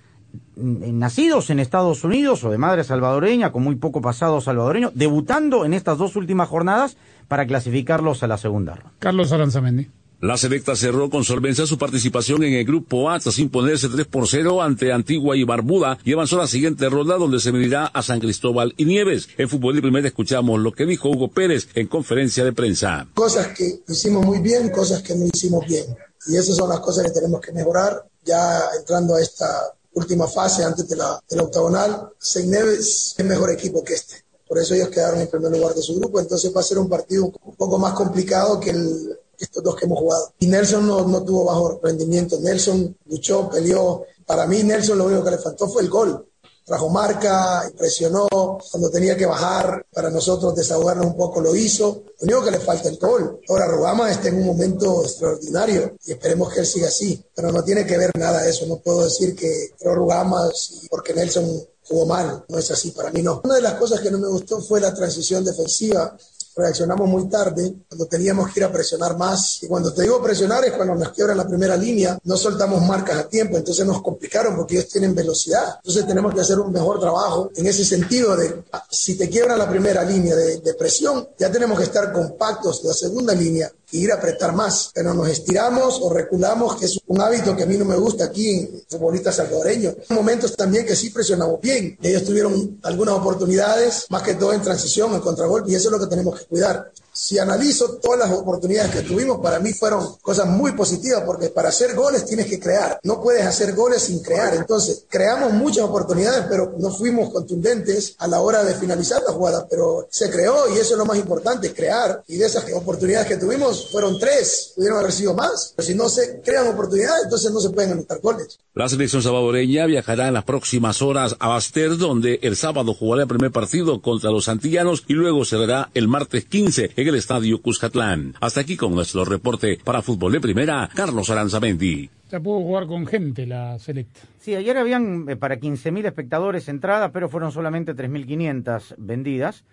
[0.56, 5.74] nacidos en Estados Unidos o de madre salvadoreña, con muy poco pasado salvadoreño, debutando en
[5.74, 6.96] estas dos últimas jornadas
[7.28, 8.92] para clasificarlos a la segunda ronda.
[8.98, 9.88] Carlos Aranzamendi.
[10.22, 14.28] La Selecta cerró con solvencia su participación en el grupo A tras imponerse 3 por
[14.28, 18.02] 0 ante Antigua y Barbuda y avanzó a la siguiente ronda donde se medirá a
[18.02, 19.30] San Cristóbal y Nieves.
[19.36, 23.08] En fútbol de primera escuchamos lo que dijo Hugo Pérez en conferencia de prensa.
[23.14, 25.86] cosas que hicimos muy bien, cosas que no hicimos bien.
[26.28, 28.04] Y esas son las cosas que tenemos que mejorar.
[28.24, 29.46] Ya entrando a esta
[29.94, 34.24] última fase antes de la, octagonal, Seis Neves es mejor equipo que este.
[34.48, 36.20] Por eso ellos quedaron en primer lugar de su grupo.
[36.20, 39.87] Entonces va a ser un partido un poco más complicado que el, estos dos que
[39.87, 40.35] hemos jugado.
[40.38, 42.38] Y Nelson no, no tuvo bajo rendimiento.
[42.40, 44.05] Nelson luchó, peleó.
[44.26, 46.26] Para mí, Nelson lo único que le faltó fue el gol
[46.64, 52.05] trajo marca, presionó cuando tenía que bajar para nosotros desahogarnos un poco, lo hizo.
[52.20, 53.40] Lo único que le falta el gol.
[53.48, 57.62] Ahora Rugama está en un momento extraordinario y esperemos que él siga así, pero no
[57.62, 58.66] tiene que ver nada eso.
[58.66, 63.22] No puedo decir que Rugama sí, porque Nelson jugó mal, no es así, para mí
[63.22, 63.40] no.
[63.44, 66.16] Una de las cosas que no me gustó fue la transición defensiva.
[66.54, 69.62] Reaccionamos muy tarde, cuando teníamos que ir a presionar más.
[69.62, 73.16] Y cuando te digo presionar es cuando nos quiebran la primera línea, no soltamos marcas
[73.16, 75.76] a tiempo, entonces nos complicaron porque ellos tienen velocidad.
[75.76, 79.58] Entonces tenemos que hacer un mejor trabajo en ese sentido de ah, si te quiebran
[79.58, 83.98] la primera línea de, de presión, ya tenemos que estar compactos la segunda línea e
[83.98, 84.90] ir a apretar más.
[84.94, 88.24] Pero nos estiramos o reculamos, que es un hábito que a mí no me gusta
[88.24, 89.94] aquí en futbolistas salvadoreños.
[90.08, 91.98] Hay momentos también que sí presionamos bien.
[92.02, 96.00] Ellos tuvieron algunas oportunidades, más que todo en transición, en contragolpe, y eso es lo
[96.00, 96.92] que tenemos que cuidar.
[97.14, 101.68] Si analizo todas las oportunidades que tuvimos, para mí fueron cosas muy positivas, porque para
[101.68, 102.98] hacer goles tienes que crear.
[103.03, 104.55] No puedes hacer goles sin crear.
[104.55, 109.66] Entonces, creamos muchas oportunidades, pero no fuimos contundentes a la hora de finalizar la jugada.
[109.68, 112.22] Pero se creó y eso es lo más importante, crear.
[112.29, 114.72] Y de esas oportunidades que tuvimos, fueron tres.
[114.75, 115.75] Pudieron haber sido más.
[115.77, 118.59] Pero si no se crean oportunidades, entonces no se pueden anotar goles.
[118.75, 123.29] La selección salvadoreña viajará en las próximas horas a Baster, donde el sábado jugará el
[123.29, 128.34] primer partido contra los antillanos y luego cerrará el martes 15 en el estadio Cuscatlán.
[128.40, 132.10] Hasta aquí con nuestro reporte para Fútbol de Primera, Carlos Aranzamendi.
[132.30, 134.20] Ya pudo jugar con gente la selecta.
[134.38, 139.64] Sí, ayer habían eh, para 15.000 espectadores entradas, pero fueron solamente 3.500 vendidas.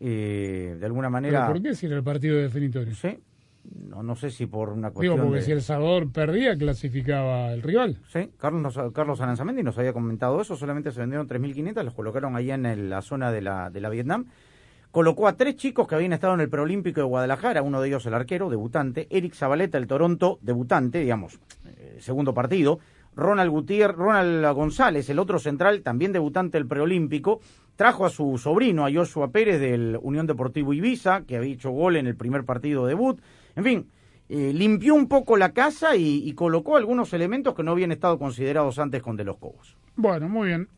[0.00, 1.40] Eh, de alguna manera...
[1.46, 2.94] ¿Pero ¿Por qué si era el partido definitorio?
[2.94, 3.18] Sí,
[3.88, 7.52] no, no sé si por una cuestión Digo, porque de- si El Salvador perdía, clasificaba
[7.52, 7.98] el rival.
[8.12, 12.36] Sí, Carlos, nos- Carlos Aranzamendi nos había comentado eso, solamente se vendieron 3.500, los colocaron
[12.36, 14.26] ahí en el- la zona de la, de la Vietnam.
[14.90, 18.06] Colocó a tres chicos que habían estado en el Preolímpico de Guadalajara, uno de ellos
[18.06, 22.78] el arquero, debutante, Eric Zabaleta, el Toronto, debutante, digamos, eh, segundo partido,
[23.14, 27.40] Ronald Gutiérrez, Ronald González, el otro central, también debutante del Preolímpico,
[27.76, 31.96] trajo a su sobrino, a Joshua Pérez del Unión Deportivo Ibiza, que había hecho gol
[31.96, 33.20] en el primer partido debut,
[33.56, 33.90] en fin,
[34.28, 38.18] eh, limpió un poco la casa y, y colocó algunos elementos que no habían estado
[38.18, 39.76] considerados antes con De los Cobos.
[39.96, 40.68] Bueno, muy bien.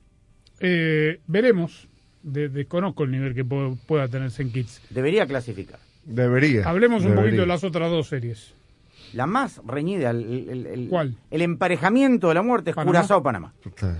[0.61, 1.90] Eh, veremos.
[2.23, 4.51] De- desconozco el nivel que pueda tener St.
[4.53, 4.83] Kitts.
[4.91, 5.79] Debería clasificar.
[6.05, 6.69] Debería.
[6.69, 7.25] Hablemos un debería.
[7.25, 8.53] poquito de las otras dos series.
[9.13, 11.17] La más reñida, el, el- el- ¿Cuál?
[11.33, 12.93] el emparejamiento de la muerte es ¿Panamá?
[13.01, 13.53] Curazao-Panamá.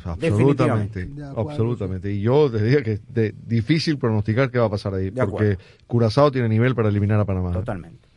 [0.05, 2.13] Absolutamente, absolutamente.
[2.13, 5.59] Y yo te diría que es de- difícil pronosticar qué va a pasar ahí, porque
[5.87, 7.53] Curazao tiene nivel para eliminar a Panamá.
[7.53, 8.10] Totalmente.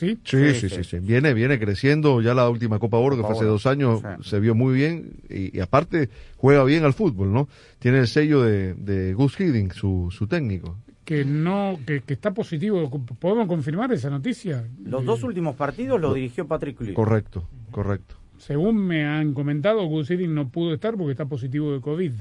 [0.00, 0.18] ¿Sí?
[0.24, 0.98] Sí, sí, sí, sí.
[1.00, 2.22] Viene, viene creciendo.
[2.22, 3.52] Ya la última Copa Oro, que Copa fue hace Oro.
[3.52, 4.30] dos años, Sí.
[4.30, 5.12] se vio muy bien.
[5.28, 7.48] Y, y aparte, juega bien al fútbol, ¿no?
[7.78, 10.78] Tiene el sello de, de Gus Hiddink, su, su técnico.
[11.04, 12.88] Que no, que, que está positivo.
[13.18, 14.64] ¿Podemos confirmar esa noticia?
[14.84, 16.94] Los Eh, dos últimos partidos los dirigió Patrick Cluy.
[16.94, 18.14] Correcto, correcto.
[18.38, 22.12] Según me han comentado, Gus Hiddink no pudo estar porque está positivo de COVID.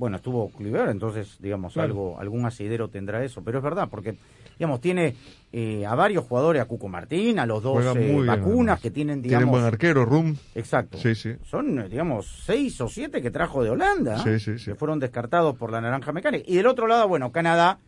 [0.00, 1.86] Bueno, estuvo Kluivert, entonces, digamos, Claro.
[1.88, 3.44] algo, algún asidero tendrá eso.
[3.44, 4.16] Pero es verdad, porque,
[4.58, 5.14] digamos, tiene
[5.52, 9.20] eh, a varios jugadores, a Cuco Martín, a los dos eh, bien, vacunas que tienen,
[9.20, 9.60] Tienen digamos...
[9.60, 10.34] buen arquero, Rum.
[10.54, 10.96] Exacto.
[10.96, 11.34] Sí, sí.
[11.44, 14.18] Son, eh, digamos, seis o siete que trajo de Holanda.
[14.24, 14.70] Sí, sí, sí.
[14.70, 16.42] Que fueron descartados por la naranja mecánica.
[16.50, 17.78] Y del otro lado, bueno, Canadá,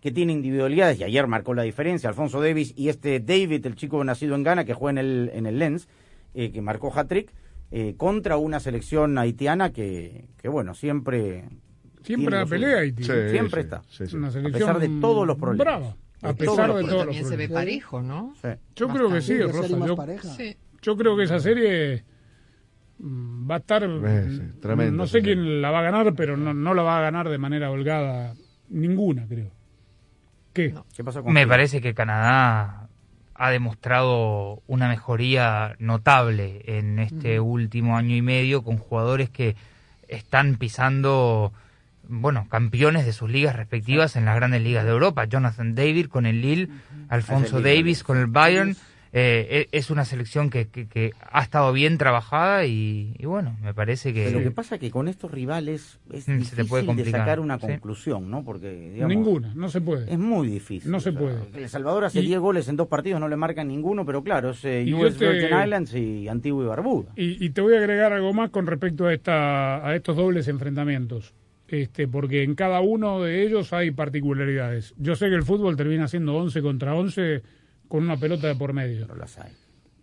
[0.00, 4.02] que tiene individualidades, y ayer marcó la diferencia, Alfonso Davis y este David, el chico
[4.02, 5.86] nacido en Ghana, que juega en el, en el Lens,
[6.34, 7.30] eh, que marcó hat-trick,
[7.70, 11.48] eh, contra una selección haitiana que, que bueno, siempre...
[12.02, 13.04] Siempre la pelea Haití.
[13.04, 13.82] Sí, siempre sí, está.
[13.90, 14.16] sí, sí.
[14.16, 15.66] Una A pesar de todos los problemas.
[15.66, 15.96] Brava.
[16.22, 17.60] A De pesar de todos los También se ve problemas.
[17.60, 18.34] parejo, ¿no?
[18.40, 18.48] Sí.
[18.74, 19.38] Yo creo que sí.
[19.42, 19.68] Rosa.
[19.86, 19.96] Yo,
[20.82, 22.04] yo creo que esa serie
[22.98, 23.82] mm, va a estar.
[23.82, 26.98] Sí, mm, tremenda no sé quién la va a ganar, pero no, no la va
[26.98, 28.34] a ganar de manera holgada.
[28.70, 29.50] Ninguna, creo.
[30.54, 30.74] ¿Qué?
[30.96, 31.48] ¿Qué pasó con Me Chile?
[31.50, 32.79] parece que Canadá
[33.42, 39.56] ha demostrado una mejoría notable en este último año y medio con jugadores que
[40.08, 41.50] están pisando,
[42.06, 45.24] bueno, campeones de sus ligas respectivas en las grandes ligas de Europa.
[45.24, 46.68] Jonathan David con el Lille,
[47.08, 48.04] Alfonso Davis.
[48.04, 48.76] Con el Bayern.
[49.12, 53.56] Eh, e- es una selección que, que- que ha estado bien trabajada y, y bueno,
[53.60, 54.26] me parece que...
[54.26, 56.86] Pero lo que pasa es que con estos rivales es Mm, se te puede de
[56.86, 57.66] complicar, sacar una sí.
[57.66, 58.44] conclusión, ¿no?
[58.44, 60.12] Porque, digamos, Ninguna, no se puede.
[60.12, 60.90] es muy difícil.
[60.92, 61.62] No se O sea, puede.
[61.64, 64.50] El Salvador hace Y- 10 goles en dos partidos, no le marcan ninguno, pero claro,
[64.50, 67.12] es eh, US te- Virgin Islands y Antigua y Barbuda.
[67.16, 70.46] Y, y te voy a agregar algo más con respecto a, esta, a estos dobles
[70.46, 71.34] enfrentamientos.
[71.66, 74.94] Este, porque en cada uno de ellos hay particularidades.
[74.98, 77.42] Yo sé que el fútbol termina siendo 11 contra 11
[77.90, 79.06] con una pelota de por medio.
[79.06, 79.52] No las hay.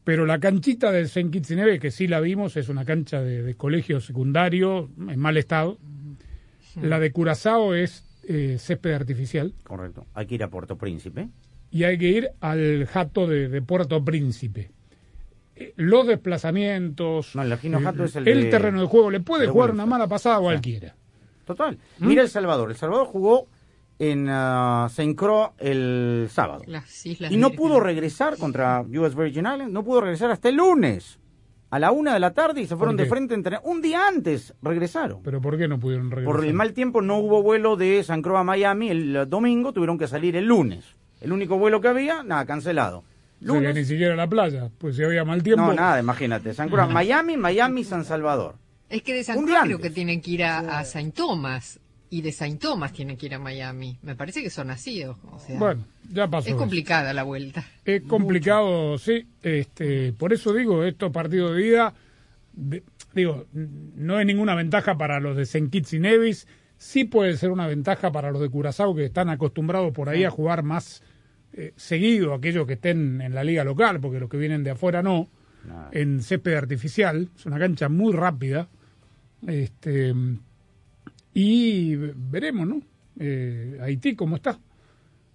[0.03, 1.31] Pero la canchita del St.
[1.31, 5.19] Kitts y Nevis, que sí la vimos, es una cancha de, de colegio secundario en
[5.19, 5.77] mal estado.
[6.81, 10.05] La de Curazao es eh, césped artificial Correcto.
[10.13, 11.29] Hay que ir a Puerto Príncipe.
[11.71, 14.69] y hay que ir al jato de, de Puerto Príncipe.
[15.55, 19.21] Eh, Los desplazamientos, No, el Lagino Jato es el el de- terreno de juego, le
[19.21, 20.93] puede de jugar una mala pasada a cualquiera.
[21.45, 21.77] Total.
[21.99, 22.07] ¿Mm?
[22.07, 22.69] Mira El Salvador.
[22.69, 23.47] El Salvador jugó
[23.99, 26.63] en ah, Saint Croix el sábado.
[26.67, 30.55] Las islas Y no pudo regresar contra US Virgin Islands, no pudo regresar hasta el
[30.55, 31.19] lunes.
[31.69, 33.33] A la una de la tarde y se fueron ¿Por de frente.
[33.33, 33.61] a entrenar.
[33.65, 35.21] Un día antes regresaron.
[35.21, 36.33] Pero ¿por qué no pudieron regresar?
[36.33, 39.73] Por el mal tiempo no hubo vuelo de San Croix a Miami el eh, domingo,
[39.73, 40.85] tuvieron que salir el lunes.
[41.19, 42.99] El único vuelo que había, nada, cancelado.
[42.99, 43.07] O sea,
[43.39, 45.65] que Lunes, ni siquiera la playa, pues si había mal tiempo.
[45.65, 46.53] no, nada, imagínate.
[46.53, 48.55] San Croix, Miami, Miami, San Salvador.
[48.89, 52.21] Es que de San Croix creo que tienen que ir a, a Saint Thomas y
[52.21, 53.97] de Saint Thomas tienen que ir a Miami.
[54.01, 55.17] Me parece que son nacidos.
[55.31, 56.47] O sea, Bueno, ya pasó.
[56.47, 56.57] es eso.
[56.57, 57.65] complicada la vuelta.
[57.85, 59.27] Es complicado, sí.
[59.41, 61.93] Este, por eso digo, estos partidos de ida,
[62.53, 65.69] de- digo, no es ninguna ventaja para los de St.
[65.69, 66.47] Kitts y Nevis.
[66.77, 70.29] Sí puede ser una ventaja para los de Curazao que están acostumbrados por ahí a
[70.29, 71.01] jugar más
[71.53, 75.01] eh, seguido aquellos que estén en la liga local, porque los que vienen de afuera
[75.01, 75.27] no,
[75.91, 77.29] en césped artificial.
[77.35, 78.69] Es una cancha muy rápida.
[79.45, 80.13] Este,
[81.39, 82.81] y veremos, ¿no?
[83.19, 84.59] Eh, Haití, ¿cómo está?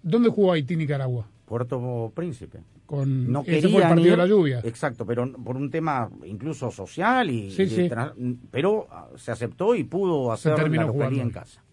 [0.01, 1.29] ¿Dónde jugó Haití Nicaragua?
[1.45, 2.59] Puerto Príncipe.
[2.85, 4.59] Con, no ese fue el partido de la lluvia.
[4.65, 7.89] Exacto, pero por un tema incluso social y, Sí, y sí.
[8.51, 10.85] pero ah, se aceptó y pudo hacer la
[11.21, 11.63] en casa.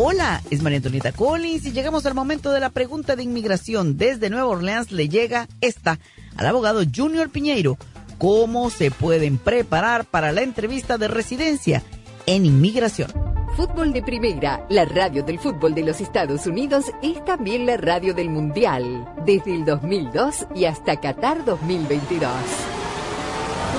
[0.00, 3.96] Hola, es María Antonieta Collins y llegamos al momento de la pregunta de inmigración.
[3.96, 5.98] Desde Nueva Orleans le llega esta
[6.36, 7.76] al abogado Junior Piñeiro.
[8.16, 11.82] ¿Cómo se pueden preparar para la entrevista de residencia
[12.26, 13.10] en inmigración?
[13.56, 18.14] Fútbol de Primera, la radio del fútbol de los Estados Unidos, es también la radio
[18.14, 22.30] del Mundial, desde el 2002 y hasta Qatar 2022.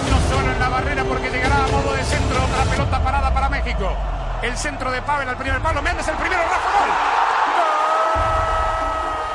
[0.06, 3.48] Uno solo en la barrera porque llegará a modo de centro otra pelota parada para
[3.48, 4.19] México.
[4.42, 5.82] El centro de Pavel al primer palo.
[5.82, 6.90] Méndez el primero, Rafa Gol.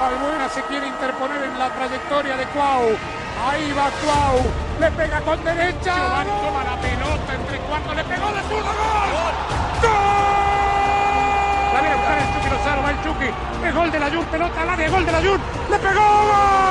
[0.07, 2.97] Albuena se quiere interponer en la trayectoria de Cuau.
[3.47, 4.41] Ahí va Cuau.
[4.81, 5.95] Le pega con derecha.
[5.95, 7.97] Giovanni toma la pelota entre cuartos.
[7.97, 8.73] Le pegó de zurdo.
[8.73, 9.35] ¡Gol!
[11.75, 12.83] La viene a buscar el Chucky Lozano.
[12.83, 13.31] Va el Chucky.
[13.67, 14.25] Es gol de la Jun.
[14.27, 14.91] Pelota al área.
[14.91, 15.41] Gol de la Jun.
[15.71, 16.01] Le pegó.
[16.01, 16.65] ¡Gol!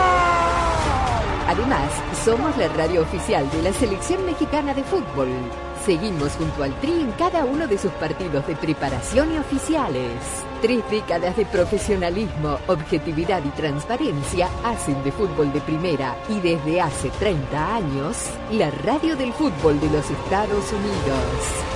[1.50, 1.90] Además,
[2.26, 5.30] somos la radio oficial de la Selección Mexicana de Fútbol.
[5.86, 10.14] Seguimos junto al Tri en cada uno de sus partidos de preparación y oficiales.
[10.62, 17.10] Tres décadas de profesionalismo, objetividad y transparencia hacen de fútbol de primera y desde hace
[17.20, 18.16] 30 años,
[18.54, 21.74] la radio del fútbol de los Estados Unidos.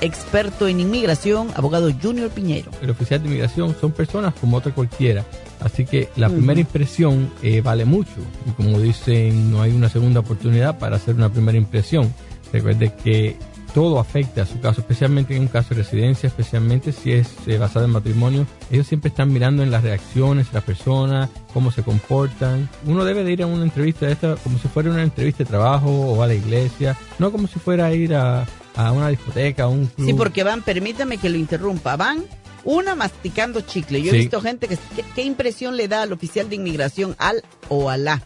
[0.00, 2.70] Experto en inmigración, abogado Junior Piñeiro.
[2.80, 5.26] El oficial de inmigración son personas como otra cualquiera.
[5.60, 8.12] Así que la primera impresión eh, vale mucho.
[8.46, 12.12] Y como dicen, no hay una segunda oportunidad para hacer una primera impresión.
[12.52, 13.36] Recuerde que
[13.74, 17.58] todo afecta a su caso, especialmente en un caso de residencia, especialmente si es eh,
[17.58, 18.46] basado en matrimonio.
[18.70, 22.68] Ellos siempre están mirando en las reacciones de la persona, cómo se comportan.
[22.86, 25.50] Uno debe de ir a una entrevista de esta como si fuera una entrevista de
[25.50, 29.64] trabajo o a la iglesia, no como si fuera a ir a, a una discoteca,
[29.64, 30.06] a un club.
[30.06, 32.24] Sí, porque van, permítame que lo interrumpa, van
[32.68, 34.02] una masticando chicle.
[34.02, 34.78] Yo he visto gente que,
[35.14, 38.22] ¿qué impresión le da al oficial de inmigración al o a la?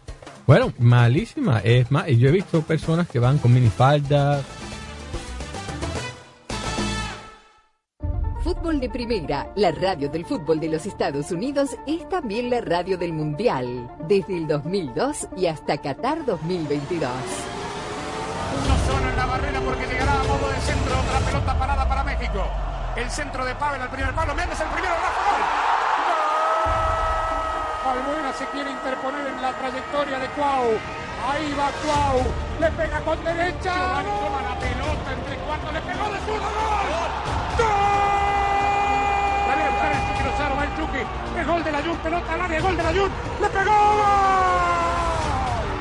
[0.49, 1.61] Bueno, malísima.
[1.61, 4.43] Es más, y yo he visto personas que van con minifalda.
[8.43, 12.99] Fútbol de Primera, la radio del fútbol de los Estados Unidos, es también la radio
[12.99, 17.11] del Mundial, desde el 2002 y hasta Qatar 2022.
[18.65, 22.03] Uno solo en la barrera porque llegará a modo de centro otra pelota parada para
[22.03, 22.72] México.
[22.95, 24.35] El centro de Pavel al primer palo.
[24.35, 25.43] Méndez el primero, Rafa Gol.
[27.93, 30.79] Albuena se quiere interponer en la trayectoria de Cuau.
[31.31, 32.23] Ahí va Cuau.
[32.61, 33.73] Le pega con derecha.
[33.73, 35.73] Giovanni toma la pelota entre cuartos.
[35.73, 36.49] Le pegó de zurdo.
[37.59, 37.69] ¡Gol!
[39.49, 40.57] La viene a buscar el Chucky Lozano.
[40.57, 41.03] Va el Chucky.
[41.41, 41.97] Es gol de la Jun.
[41.97, 42.61] Pelota al área.
[42.61, 43.11] Gol de la Jun.
[43.41, 43.73] Le pegó.
[43.73, 45.02] ¡Gol!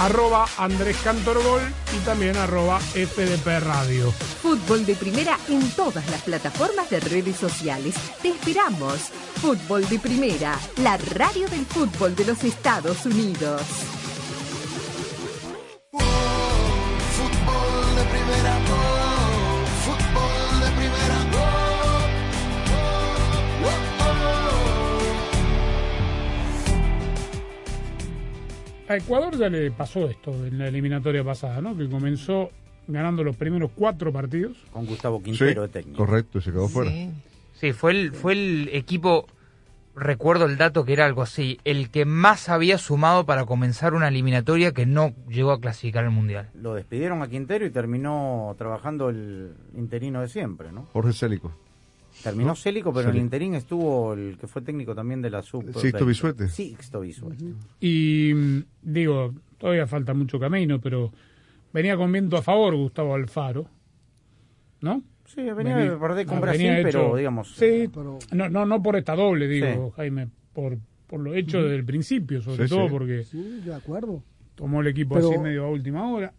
[0.00, 1.60] Arroba Andrés Cantorbol
[1.94, 4.10] y también arroba FDP Radio.
[4.40, 7.96] Fútbol de Primera en todas las plataformas de redes sociales.
[8.22, 9.10] Te esperamos.
[9.42, 13.60] Fútbol de Primera, la radio del fútbol de los Estados Unidos.
[17.12, 19.09] Fútbol de primera,
[28.90, 31.76] A Ecuador ya le pasó esto en la eliminatoria pasada, ¿no?
[31.76, 32.50] Que comenzó
[32.88, 34.56] ganando los primeros cuatro partidos.
[34.72, 35.98] Con Gustavo Sí, Quintero de técnico.
[36.04, 36.90] correcto, y se quedó fuera.
[37.52, 39.28] Sí, fue el, fue el equipo,
[39.94, 44.08] recuerdo el dato que era algo así, el que más había sumado para comenzar una
[44.08, 46.48] eliminatoria que no llegó a clasificar al Mundial.
[46.54, 50.86] Lo despidieron a Quintero y terminó trabajando el interino de siempre, ¿no?
[50.92, 51.52] Jorge Célico.
[52.22, 52.54] Terminó ¿No?
[52.54, 55.64] Célico, pero en el interín estuvo el que fue técnico también de la sub.
[55.78, 56.48] Sixto Bisuete.
[56.48, 57.44] Sixto Bisuete.
[57.80, 61.12] Y mm, digo, todavía falta mucho camino, pero
[61.72, 63.66] venía con viento a favor Gustavo Alfaro,
[64.80, 65.02] ¿no?
[65.26, 68.82] Sí, venía de perder con ah, Brasil, venía pero, digamos, Sí, pero- no, no, no
[68.82, 69.92] por esta doble, digo, Sí.
[69.96, 72.90] Jaime, por, por lo hecho desde el principio, sobre Sí, todo sí.
[72.90, 74.22] porque Sí, de acuerdo.
[74.56, 76.32] tomó el equipo Pero- así medio a última hora.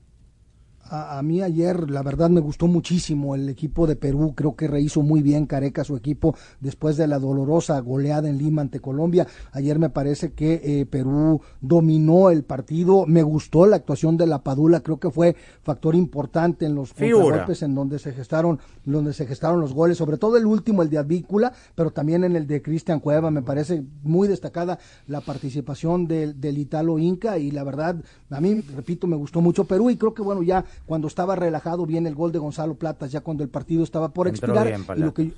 [0.91, 4.33] A, a mí ayer, la verdad, me gustó muchísimo el equipo de Perú.
[4.35, 8.61] Creo que rehizo muy bien Careca su equipo después de la dolorosa goleada en Lima
[8.61, 9.25] ante Colombia.
[9.53, 13.05] Ayer me parece que eh, Perú dominó el partido.
[13.07, 14.81] Me gustó la actuación de la Padula.
[14.81, 19.61] Creo que fue factor importante en los contragolpes en donde se gestaron, donde se gestaron
[19.61, 19.97] los goles.
[19.97, 23.31] Sobre todo el último, el de Advíncula, pero también en el de Cristian Cueva.
[23.31, 24.77] Me parece muy destacada
[25.07, 27.95] la participación del, del Italo Inca y la verdad,
[28.29, 31.85] a mí, repito, me gustó mucho Perú y creo que bueno, ya cuando estaba relajado
[31.85, 34.85] viene el gol de Gonzalo Platas, ya cuando el partido estaba por Entró expirar bien,
[34.97, 35.33] y lo que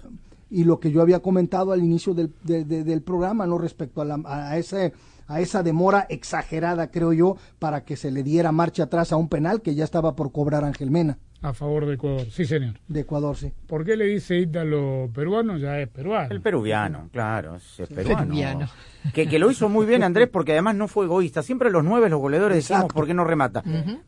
[0.50, 4.02] y lo que yo había comentado al inicio del, de- de- del programa, no respecto
[4.02, 4.94] a, la, a ese
[5.28, 9.30] a esa demora exagerada, creo yo, para que se le diera marcha atrás a un
[9.30, 12.76] penal que ya estaba por cobrar Ángel Mena A favor de Ecuador, sí señor.
[12.88, 13.52] de Ecuador, sí.
[13.68, 15.58] ¿Por qué le dice Ítalo peruano?
[15.58, 16.30] Ya es peruano.
[16.34, 18.20] El peruviano, claro, es es peruano.
[18.24, 18.68] Peruviano.
[19.14, 21.44] Que, que lo hizo muy bien Andrés porque además no fue egoísta.
[21.44, 23.62] Siempre los nueve, los goleadores decimos, ¿por qué no remata?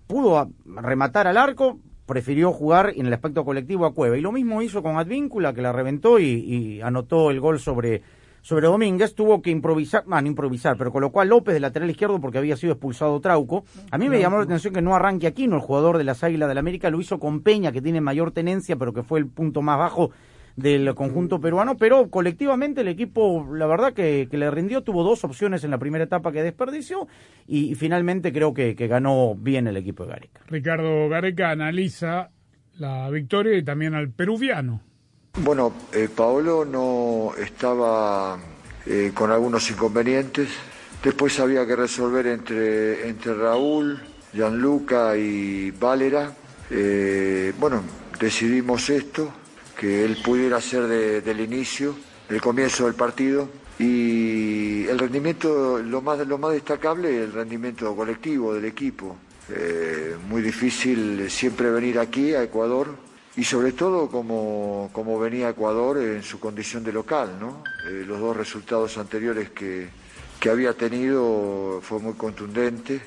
[0.07, 0.47] Pudo a-
[0.81, 4.17] rematar al arco, prefirió jugar en el aspecto colectivo a Cueva.
[4.17, 8.01] Y lo mismo hizo con Advíncula, que la reventó y, y anotó el gol sobre,
[8.45, 9.15] sobre Domínguez.
[9.15, 12.55] Tuvo que improvisar, ah, no improvisar, pero colocó a López de lateral izquierdo porque había
[12.55, 13.65] sido expulsado Trauco.
[13.89, 16.47] A mí me llamó la atención que no arranque Aquino, el jugador de las Águilas
[16.47, 19.63] del América, lo hizo con Peña, que tiene mayor tenencia, pero que fue el punto
[19.63, 20.11] más bajo
[20.55, 25.23] del conjunto peruano, pero colectivamente el equipo, la verdad que, que le rindió, tuvo dos
[25.23, 27.07] opciones en la primera etapa que desperdició
[27.47, 30.41] y, y finalmente creo que, que ganó bien el equipo de Gareca.
[30.47, 32.29] Ricardo Gareca analiza
[32.77, 34.81] la victoria y también al peruviano.
[35.37, 38.37] Bueno, eh, Paolo no estaba
[38.85, 40.49] eh, con algunos inconvenientes.
[41.03, 44.01] Después había que resolver entre, entre Raúl,
[44.33, 46.33] Gianluca y Valera.
[46.69, 47.83] Eh, bueno,
[48.19, 49.31] decidimos esto,
[49.77, 51.95] que él pudiera ser de- del inicio,
[52.29, 53.49] del comienzo del partido.
[53.77, 59.17] Y el rendimiento, lo más, lo más destacable, el rendimiento colectivo del equipo.
[59.49, 62.87] Eh, muy difícil siempre venir aquí a Ecuador
[63.37, 67.63] y sobre todo como, como venía Ecuador en su condición de local, ¿no?
[67.89, 69.89] Eh, los dos resultados anteriores que,
[70.39, 73.01] que había tenido fue muy contundente,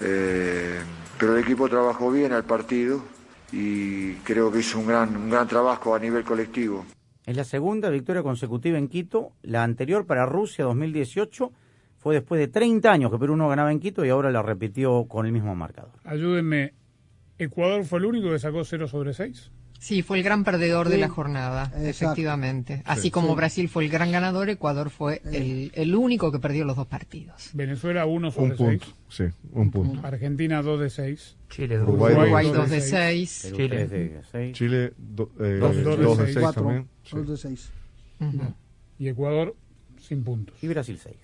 [0.00, 0.80] eh,
[1.18, 3.02] pero el equipo trabajó bien al partido
[3.52, 6.84] y creo que hizo un gran, un gran trabajo a nivel colectivo.
[7.24, 11.52] Es la segunda victoria consecutiva en Quito, la anterior para Rusia 2018
[11.98, 15.06] fue después de 30 años que Perú no ganaba en Quito y ahora la repitió
[15.06, 15.92] con el mismo marcador.
[16.04, 16.74] Ayúdenme,
[17.38, 19.52] ¿Ecuador fue el único que sacó 0 sobre 6?
[19.80, 21.86] Sí, fue el gran perdedor de la jornada, Exacto.
[21.88, 22.82] efectivamente.
[22.84, 23.10] Así Sí.
[23.12, 23.34] como Sí.
[23.36, 27.50] Brasil fue el gran ganador, Ecuador fue el, el único que perdió los dos partidos.
[27.54, 28.68] Venezuela 1 sobre Un 6.
[28.80, 30.06] punto, sí, un punto.
[30.06, 31.36] Argentina 2 de 6.
[31.48, 32.56] Chile Uruguay, Uruguay dos.
[32.56, 33.40] 2 de 6.
[33.44, 33.68] Perú Chile.
[33.68, 34.52] tres de seis.
[34.56, 36.34] Chile do- eh, Dos- dos de dos de seis.
[36.34, 36.88] 6 Cuatro, también.
[37.04, 37.16] sí.
[37.16, 37.70] dos de seis.
[38.98, 39.54] Y Ecuador
[40.00, 40.56] sin puntos.
[40.62, 41.16] Y Brasil 6.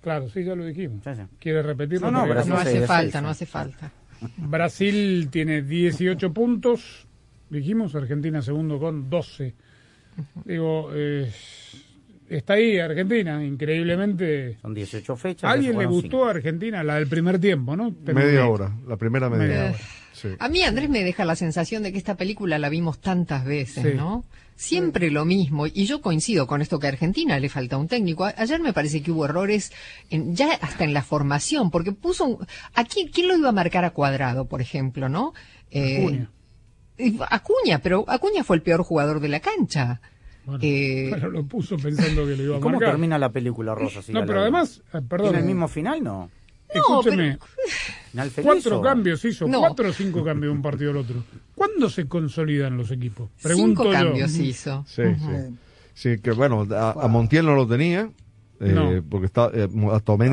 [0.00, 1.04] Claro, sí, ya lo dijimos.
[1.04, 1.22] Sí, sí.
[1.38, 2.10] ¿Quiere repetirlo?
[2.10, 3.28] No, no, Brasil No hace de falta, seis, ¿no?
[3.28, 3.92] hace falta.
[4.38, 7.06] Brasil tiene 18 puntos,
[7.52, 9.54] dijimos, Argentina segundo con 12.
[10.44, 11.30] Digo, eh,
[12.28, 14.58] está ahí Argentina, increíblemente.
[14.60, 15.44] Son 18 fechas.
[15.44, 17.94] ¿A alguien le gustó Argentina, la del primer tiempo, no?
[18.06, 19.70] Media que- hora, la primera media, Media hora.
[19.70, 19.78] hora.
[20.12, 20.28] Sí.
[20.38, 23.82] A mí Andrés me deja la sensación de que esta película la vimos tantas veces,
[23.92, 23.96] Sí.
[23.96, 24.24] ¿no?
[24.54, 25.66] Siempre lo mismo.
[25.66, 28.26] Y yo coincido con esto que a Argentina le falta un técnico.
[28.26, 29.72] A- Ayer me parece que hubo errores
[30.10, 32.46] en- ya hasta en la formación, porque puso un...
[32.74, 35.32] ¿a quién, quién lo iba a marcar a cuadrado, por ejemplo, no?
[35.70, 36.30] Eh, Acuña.
[36.98, 40.00] Eh, Acuña, pero Acuña fue el peor jugador de la cancha.
[40.44, 42.90] Bueno, Eh, pero lo puso pensando que lo iba a ¿Y ¿Cómo marcar.
[42.90, 44.02] termina la película Rosa?
[44.02, 45.28] Si No, pero además, eh, perdón.
[45.30, 46.02] ¿Tiene el mismo final?
[46.02, 46.30] No.
[46.68, 47.38] Escúcheme,
[48.12, 49.60] Final feliz, cuatro o- cambios hizo, No.
[49.60, 51.22] cuatro o cinco cambios de un partido al otro.
[51.54, 53.28] ¿Cuándo se consolidan los equipos?
[53.42, 54.04] Pregunto cinco yo.
[54.06, 54.84] cambios hizo.
[54.88, 55.56] Sí, sí.
[55.94, 58.10] Sí, que bueno, a, a Montiel no lo tenía,
[58.62, 59.02] eh, No.
[59.08, 59.68] porque está, eh,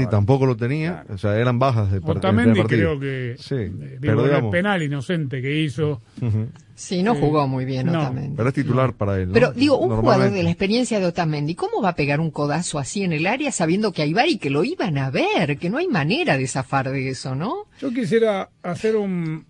[0.09, 2.97] tampoco lo tenía, o sea, eran bajas de, par- de Otamendi partido.
[2.97, 6.01] creo que Sí, eh, pero digo, el digamos, penal inocente que hizo.
[6.21, 6.47] ujú.
[6.75, 7.99] Sí, no Eh, jugó muy bien no.
[7.99, 8.36] Otamendi.
[8.38, 9.27] pero es titular para él.
[9.27, 9.34] ¿no?
[9.34, 12.80] Pero digo, un jugador de la experiencia de Otamendi, ¿cómo va a pegar un codazo
[12.80, 15.57] así en el área sabiendo que hay VAR y que lo iban a ver?
[15.57, 17.65] Que no hay manera de zafar de eso, ¿no?
[17.82, 19.45] Yo quisiera hacer un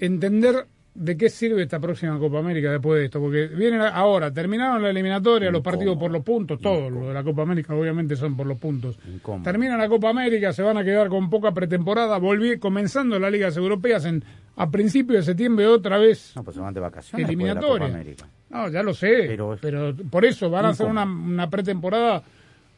[0.00, 3.20] entender ¿de qué sirve esta próxima Copa América después de esto?
[3.20, 7.24] Porque vienen ahora, terminaron la eliminatoria, los partidos por los puntos, todo lo de la
[7.24, 8.98] Copa América obviamente son por los puntos.
[9.42, 13.56] Termina la Copa América, se van a quedar con poca pretemporada, volví, comenzando las ligas
[13.56, 14.24] europeas en,
[14.56, 16.32] a principios de septiembre otra vez.
[16.36, 17.28] No, pues se van de vacaciones.
[17.28, 18.04] Eliminatoria.
[18.50, 22.22] No, ya lo sé, pero, por eso van a hacer una, una pretemporada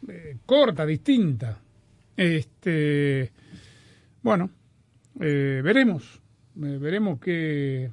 [0.09, 1.59] eh, corta, distinta.
[2.17, 3.31] Este,
[4.23, 4.49] bueno,
[5.21, 6.19] eh, veremos,
[6.63, 7.91] eh, veremos qué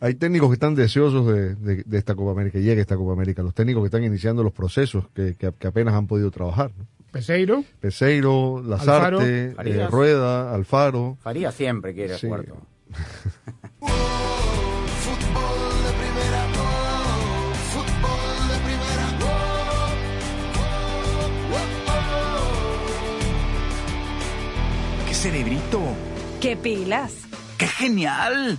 [0.00, 3.42] hay técnicos que están deseosos de, esta Copa América, que llegue esta Copa América.
[3.42, 5.34] Los técnicos que están iniciando los procesos, que,
[5.66, 6.70] apenas han podido trabajar.
[7.10, 7.64] Peseiro.
[7.80, 11.16] Peseiro, Lazarte, eh, Rueda, Alfaro.
[11.20, 12.28] Faría siempre quiere sí.
[12.28, 12.56] cuarto.
[25.08, 25.80] ¡Qué cerebrito!
[26.40, 27.14] ¡Qué pilas!
[27.56, 28.58] ¡Qué genial!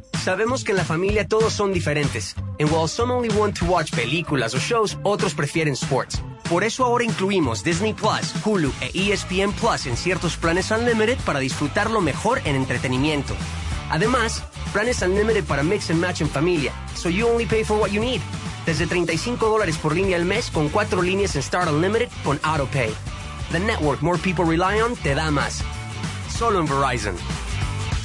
[0.23, 2.35] Sabemos que en la familia todos son diferentes.
[2.59, 6.21] And while some only want to watch películas o shows, otros prefieren sports.
[6.47, 11.39] Por eso ahora incluimos Disney Plus, Hulu e ESPN Plus en ciertos planes Unlimited para
[11.39, 13.33] disfrutarlo mejor en entretenimiento.
[13.89, 17.89] Además, planes Unlimited para mix and match en familia, so you only pay for what
[17.89, 18.21] you need.
[18.67, 22.93] Desde 35 dólares por línea al mes con cuatro líneas en Start Unlimited con AutoPay.
[23.51, 25.63] The network more people rely on te da más.
[26.29, 27.15] Solo en Verizon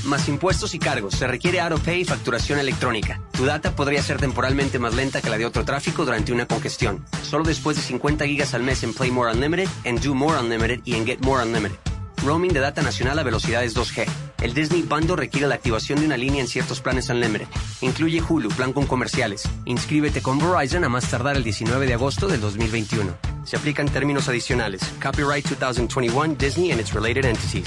[0.07, 1.15] más impuestos y cargos.
[1.15, 3.21] Se requiere AutoPay y facturación electrónica.
[3.33, 7.05] Tu data podría ser temporalmente más lenta que la de otro tráfico durante una congestión.
[7.23, 10.81] Solo después de 50 gigas al mes en Play More Unlimited, en Do More Unlimited
[10.85, 11.79] y en Get More Unlimited.
[12.25, 14.07] Roaming de data nacional a velocidades 2G.
[14.41, 17.47] El Disney Bundle requiere la activación de una línea en ciertos planes Unlimited.
[17.83, 19.49] Incluye Hulu, plan con comerciales.
[19.65, 23.17] Inscríbete con Verizon a más tardar el 19 de agosto del 2021.
[23.45, 24.83] Se aplican términos adicionales.
[25.01, 27.67] Copyright 2021 Disney and its related entities.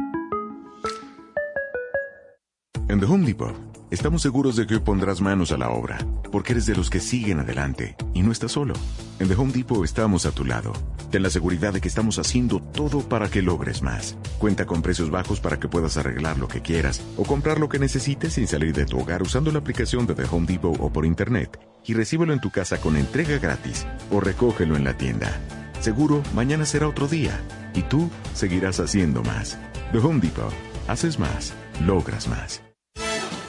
[2.91, 3.55] En The Home Depot,
[3.89, 5.97] estamos seguros de que pondrás manos a la obra,
[6.29, 8.73] porque eres de los que siguen adelante y no estás solo.
[9.17, 10.73] En The Home Depot estamos a tu lado.
[11.09, 14.17] Ten la seguridad de que estamos haciendo todo para que logres más.
[14.39, 17.79] Cuenta con precios bajos para que puedas arreglar lo que quieras o comprar lo que
[17.79, 21.05] necesites sin salir de tu hogar usando la aplicación de The Home Depot o por
[21.05, 25.31] internet y recíbelo en tu casa con entrega gratis o recógelo en la tienda.
[25.79, 27.39] Seguro, mañana será otro día
[27.73, 29.57] y tú seguirás haciendo más.
[29.93, 30.51] The Home Depot.
[30.89, 31.53] Haces más,
[31.85, 32.61] logras más.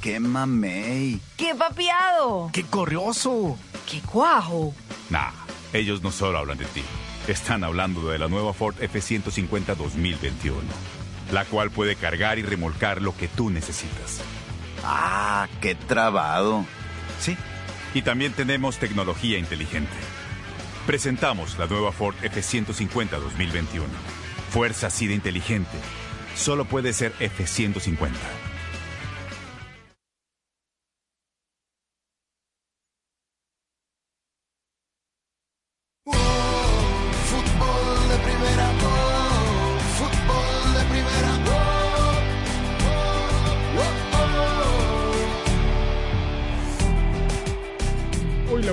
[0.00, 1.20] ¡Qué mamey!
[1.36, 2.50] ¡Qué papiado!
[2.52, 3.58] ¡Qué corrioso!
[3.90, 4.72] ¡Qué cuajo!
[5.10, 5.32] Nah,
[5.72, 6.82] ellos no solo hablan de ti.
[7.26, 10.60] Están hablando de la nueva Ford F-150 2021,
[11.32, 14.20] la cual puede cargar y remolcar lo que tú necesitas.
[14.84, 16.64] ¡Ah, qué trabado!
[17.20, 17.36] Sí,
[17.92, 19.96] y también tenemos tecnología inteligente.
[20.86, 23.86] Presentamos la nueva Ford F-150 2021.
[24.50, 25.76] Fuerza así de inteligente.
[26.36, 28.12] Solo puede ser F-150.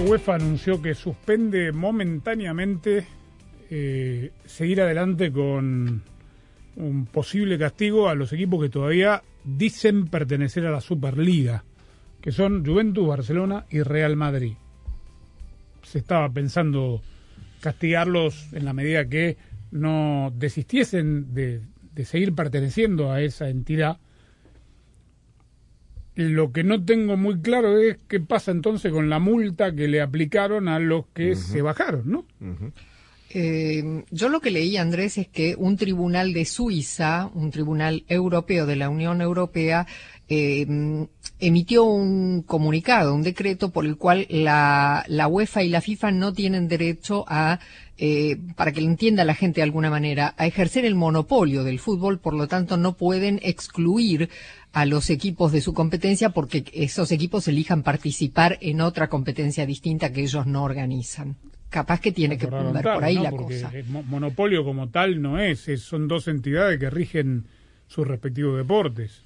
[0.06, 3.08] UEFA anunció que suspende momentáneamente
[3.72, 6.03] eh, seguir adelante con
[6.76, 11.64] un posible castigo a los equipos que todavía dicen pertenecer a la Superliga,
[12.22, 14.53] que son Juventus, Barcelona y Real Madrid.
[15.82, 17.01] Se estaba pensando
[17.62, 19.38] castigarlos en la medida que
[19.72, 21.62] no desistiesen de,
[21.93, 23.97] de seguir perteneciendo a esa entidad.
[26.16, 30.01] Lo que no tengo muy claro es qué pasa entonces con la multa que le
[30.01, 32.26] aplicaron a los que se bajaron, ¿no?
[33.38, 38.66] Eh, yo lo que leí, Andrés, es que un tribunal de Suiza, un tribunal europeo
[38.66, 39.86] de la Unión Europea,
[40.30, 40.66] eh,
[41.39, 46.32] emitió un comunicado, un decreto por el cual la, la UEFA y la FIFA no
[46.32, 47.59] tienen derecho a,
[47.97, 51.80] eh, para que lo entienda la gente de alguna manera, a ejercer el monopolio del
[51.80, 54.30] fútbol, por lo tanto no pueden excluir
[54.76, 60.11] a los equipos de su competencia porque esos equipos elijan participar en otra competencia distinta
[60.11, 61.38] que ellos no organizan
[61.69, 63.23] capaz que tiene que ver por ahí ¿no?
[63.23, 63.71] la Porque cosa.
[63.73, 67.45] el monopolio como tal no es, es- son dos entidades que rigen
[67.88, 69.21] sus respectivos deportes.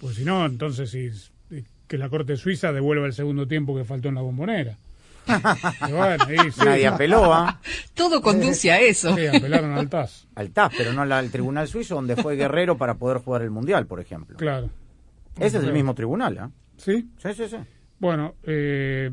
[0.00, 1.10] Pues si no, entonces si,
[1.54, 4.78] eh, que la Corte Suiza devuelva el segundo tiempo que faltó en la bombonera.
[5.88, 6.60] Y bueno, ahí sí.
[6.64, 7.60] Nadie apeló, ¿ah?
[7.94, 9.14] Todo conduce a eso.
[9.16, 10.26] Sí, apelaron al TAS.
[10.34, 13.50] Al TAS, pero no al- al Tribunal Suizo, donde fue Guerrero para poder jugar el
[13.50, 14.36] Mundial, por ejemplo.
[14.38, 14.70] Claro.
[15.38, 16.50] Ese es el mismo tribunal, ¿ah?
[16.76, 17.08] ¿Sí?
[17.18, 17.56] Sí, sí, sí.
[17.98, 19.10] Bueno, eh,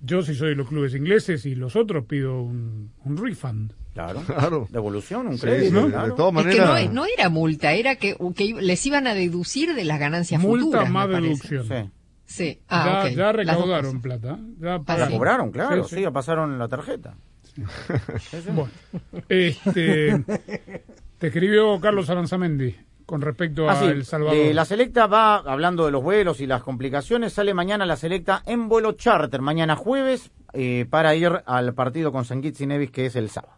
[0.00, 3.72] yo si soy de los clubes ingleses y los otros pido un, un refund.
[3.92, 4.20] Claro.
[4.26, 4.68] Claro.
[4.70, 5.88] Devolución, un Sí, crédito, ¿no?
[5.88, 6.06] claro.
[6.08, 6.92] De todas Es que no, maneras.
[6.94, 10.84] no era multa, era que, que les iban a deducir de las ganancias Multa futuras.
[10.86, 11.64] me más deducción.
[11.66, 11.90] Sí.
[12.26, 12.60] Sí.
[12.70, 14.38] ya, Ah, ya dos recaudaron plata.
[14.60, 15.12] Ya La pagaron.
[15.12, 16.02] cobraron, claro, Sí, sí, sí.
[16.02, 17.16] ya pasaron la tarjeta.
[17.42, 17.62] Sí,
[18.30, 18.48] sí.
[18.54, 18.70] Bueno,
[19.28, 20.24] este,
[21.18, 22.76] te escribió Carlos Aranzamendi
[23.10, 24.36] con respecto Ah, a sí, El Salvador.
[24.36, 28.44] de la Selecta va, hablando de los vuelos y las complicaciones, sale mañana la Selecta
[28.46, 32.92] en vuelo charter, mañana jueves, eh, para ir al partido con San Kitts y Nevis,
[32.92, 33.54] que es el sábado.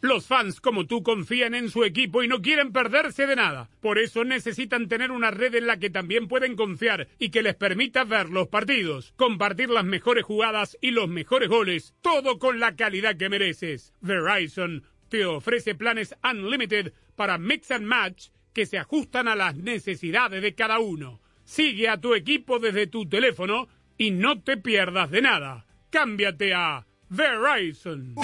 [0.00, 3.70] Los fans como tú confían en su equipo y no quieren perderse de nada.
[3.80, 7.54] Por eso necesitan tener una red en la que también pueden confiar y que les
[7.54, 12.74] permita ver los partidos, compartir las mejores jugadas y los mejores goles, todo con la
[12.74, 13.92] calidad que mereces.
[14.00, 20.42] Verizon te ofrece planes unlimited para mix and match que se ajustan a las necesidades
[20.42, 21.20] de cada uno.
[21.44, 25.66] Sigue a tu equipo desde tu teléfono y no te pierdas de nada.
[25.90, 28.14] Cámbiate a Verizon.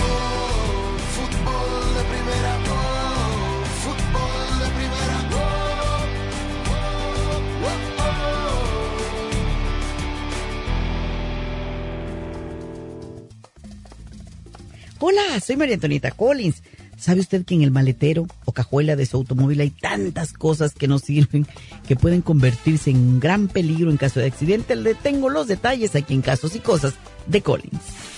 [15.00, 16.62] Hola, soy María Antonieta Collins.
[16.98, 20.88] ¿Sabe usted que en el maletero o cajuela de su automóvil hay tantas cosas que
[20.88, 21.46] no sirven
[21.86, 24.74] que pueden convertirse en un gran peligro en caso de accidente?
[24.74, 26.94] Le tengo los detalles aquí en Casos y Cosas
[27.28, 28.17] de Collins.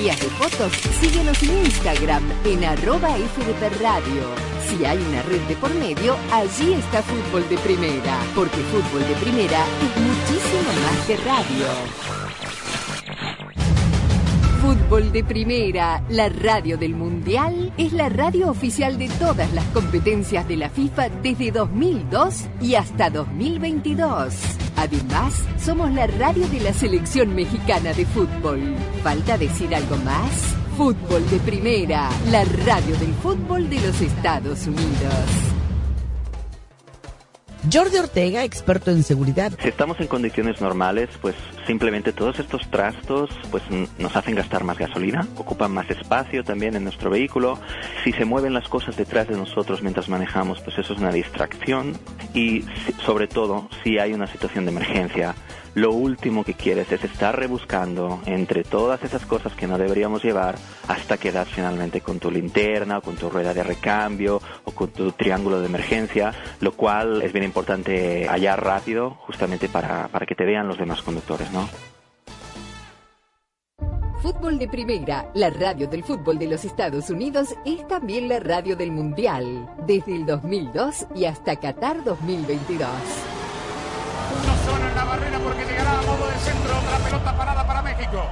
[0.00, 4.22] de fotos, síguenos en Instagram en arroba FDP Radio.
[4.66, 9.14] Si hay una red de por medio, allí está Fútbol de Primera, porque Fútbol de
[9.16, 11.66] Primera es muchísimo más que radio.
[14.62, 20.48] Fútbol de Primera, la radio del Mundial, es la radio oficial de todas las competencias
[20.48, 24.69] de la FIFA desde 2002 y hasta 2022.
[24.80, 28.74] Además, somos la radio de la selección mexicana de fútbol.
[29.02, 30.30] ¿Falta decir algo más?
[30.78, 35.49] Fútbol de Primera, la radio del fútbol de los Estados Unidos.
[37.70, 39.52] Jordi Ortega, experto en seguridad.
[39.62, 41.34] Si estamos en condiciones normales, pues
[41.66, 43.62] simplemente todos estos trastos pues
[43.98, 47.58] nos hacen gastar más gasolina, ocupan más espacio también en nuestro vehículo.
[48.02, 51.98] Si se mueven las cosas detrás de nosotros mientras manejamos, pues eso es una distracción
[52.34, 52.64] y
[53.04, 55.34] sobre todo si hay una situación de emergencia,
[55.74, 60.56] lo último que quieres es estar rebuscando entre todas esas cosas que no deberíamos llevar
[60.88, 64.90] hasta que das finalmente con tu linterna o con tu rueda de recambio o con
[64.90, 70.34] tu triángulo de emergencia, lo cual es bien importante hallar rápido justamente para, para que
[70.34, 71.68] te vean los demás conductores, ¿no?
[74.22, 78.76] Fútbol de Primera, la radio del fútbol de los Estados Unidos, es también la radio
[78.76, 82.86] del Mundial, desde el 2002 y hasta Qatar 2022.
[84.30, 85.49] Uno solo en la barrera porque
[85.98, 88.22] a modo de centro otra pelota parada para México.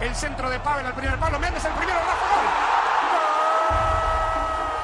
[0.00, 1.38] El centro de Pavel al primer palo.
[1.38, 1.98] Méndez el primero.
[1.98, 2.46] Rafa gol.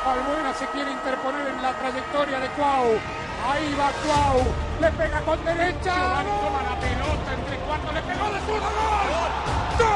[0.06, 2.98] Balbuena se quiere interponer en la trayectoria de Cuau.
[3.50, 4.42] Ahí va Cuau.
[4.80, 5.94] Le pega con derecha.
[5.94, 7.92] Giovanni toma la pelota entre cuatro.
[7.92, 8.68] Le pegó de zurdo.
[8.72, 9.32] ¡Gol!
[9.78, 9.88] ¡Gol!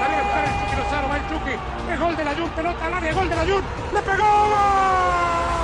[0.00, 1.08] La viene a el Chucky Lozano.
[1.08, 1.56] Va el Chucky.
[1.92, 2.50] Es gol de la Jun.
[2.50, 3.12] Pelota al área.
[3.12, 3.64] Gol de la Jun.
[3.92, 4.24] ¡Le pegó!
[4.24, 5.63] ¡Gol!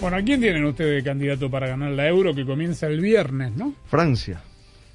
[0.00, 3.54] Bueno, ¿a quién tienen ustedes de candidato para ganar la Euro que comienza el viernes,
[3.54, 3.74] no?
[3.86, 4.40] Francia.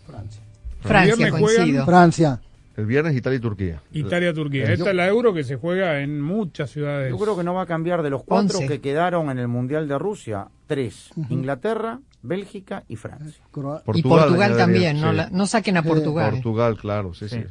[0.08, 0.41] Francia.
[0.84, 2.41] El viernes juegan Francia.
[2.76, 3.82] El viernes Italia y Turquía.
[3.93, 4.64] Italia-Turquía.
[4.70, 7.10] Eh, Esta yo- es la Euro que se juega en muchas ciudades.
[7.10, 8.68] Yo creo que no va a cambiar de los cuatro Once.
[8.68, 10.47] que quedaron en el Mundial de Rusia.
[10.68, 11.10] Tres.
[11.30, 13.41] Inglaterra, Bélgica y Francia.
[13.47, 15.16] Y Portugal también, no, sí.
[15.16, 16.32] La- no saquen a Portugal.
[16.32, 17.43] Portugal, claro, sí, sí.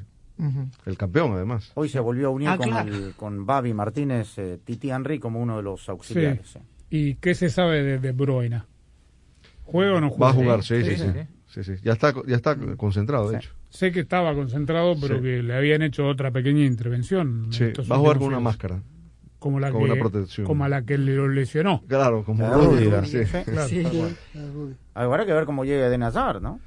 [0.85, 1.71] El campeón, además.
[1.75, 2.93] Hoy se volvió a unir Ah, con, claro.
[2.95, 6.49] el- con Babi Martínez, eh, Titi Henry como uno de los auxiliares.
[6.51, 6.59] Sí.
[6.59, 6.63] eh.
[6.91, 8.63] ¿Y qué se sabe de De Bruyne?
[9.65, 10.25] ¿Juega o no juega?
[10.27, 11.07] Va a jugar, sí, sí, sí.
[11.47, 11.73] Sí, sí.
[11.83, 13.51] Ya está, ya está concentrado, de hecho.
[13.71, 15.23] Sé que estaba concentrado, pero Sí.
[15.23, 17.49] que le habían hecho otra pequeña intervención.
[17.51, 18.83] Sí, va a jugar con una máscara.
[19.39, 20.47] Como la con que, una protección.
[20.47, 21.83] Como a la que lo lesionó.
[21.87, 23.27] Claro, como Ah, Rudiger, Rudiger,
[23.69, 23.83] sí.
[23.83, 24.71] Claro.
[24.95, 26.61] Habrá que ver cómo llega de Nazar, ¿no?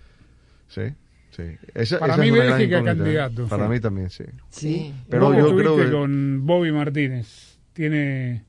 [0.68, 0.84] Sí,
[1.32, 1.43] sí.
[1.74, 2.95] Esa- Para esa mí Bélgica incógnita.
[2.95, 3.47] candidato.
[3.47, 3.70] Para Sí.
[3.72, 4.24] mí también, sí.
[4.49, 4.93] Sí.
[5.09, 5.91] Pero yo creo que...
[5.91, 7.57] con Bobby Martínez.
[7.74, 8.43] ¿Tiene,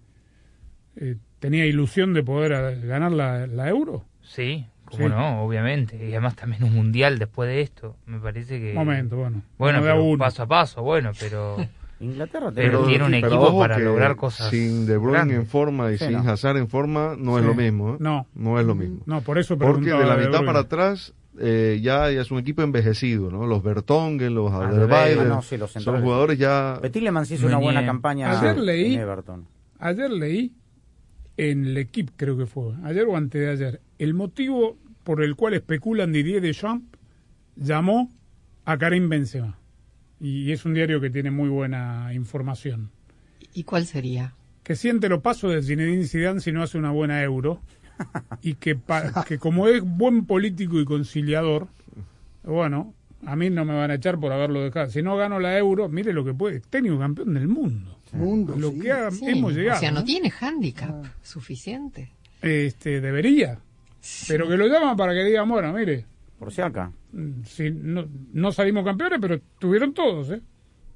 [0.97, 4.05] eh, ¿Tenía ilusión de poder a- ganar la, la Euro?
[4.22, 5.11] Sí, como Sí.
[5.14, 5.97] no, obviamente.
[6.05, 7.97] Y además también un mundial después de esto.
[8.07, 8.74] Me parece que.
[8.74, 9.43] Momento, bueno.
[9.59, 10.18] Bueno, pero uno.
[10.18, 11.57] paso a paso, bueno, pero.
[12.01, 14.51] Inglaterra pero tiene un equipo para lograr cosas.
[14.51, 15.36] Sin De Bruyne grandes.
[15.39, 16.30] en forma y Sí, sin no.
[16.30, 17.41] Hazard en forma no Sí.
[17.41, 17.95] es lo mismo.
[17.95, 17.97] ¿eh?
[17.99, 18.26] No.
[18.36, 19.01] No es lo mismo.
[19.07, 22.39] No, por eso Porque de la de mitad para atrás eh, ya, ya es un
[22.39, 23.47] equipo envejecido, ¿no?
[23.49, 26.05] Los Bertongen, los Ah, Alderweireld, no, sí, los son centrales.
[26.05, 26.80] jugadores ya...
[26.93, 29.47] Tillemans hizo una buena campaña Ayer en leí, Everton.
[29.80, 30.53] ayer leí
[31.39, 35.34] en el equipo, creo que fue, ayer o antes de ayer, el motivo por el
[35.36, 36.84] cual especulan Didier Deschamps
[37.57, 38.12] llamó
[38.66, 39.57] a Karim Benzema.
[40.20, 42.91] Y es un diario que tiene muy buena información.
[43.55, 44.34] ¿Y cuál sería?
[44.64, 47.61] Que siente los pasos de Zinedine Zidane si no hace una buena Euro.
[48.43, 51.68] y que, pa- que como es buen político y conciliador,
[52.45, 54.91] bueno, a mí no me van a echar por haberlo dejado.
[54.91, 56.61] Si no gano la Euro, mire lo que puede.
[56.61, 57.97] Técnico campeón del mundo.
[58.12, 58.80] Mundo, Lo sí.
[58.80, 59.76] que ha- Sí, hemos llegado.
[59.78, 60.04] O sea, no ¿no?
[60.04, 62.12] tiene handicap suficiente.
[62.42, 63.59] Este, debería.
[64.28, 66.06] Pero que lo llaman para que digan, bueno, mire,
[66.38, 66.90] Por si acá.
[67.12, 70.40] mm, si no, no salimos campeones, pero tuvieron todos, ¿eh?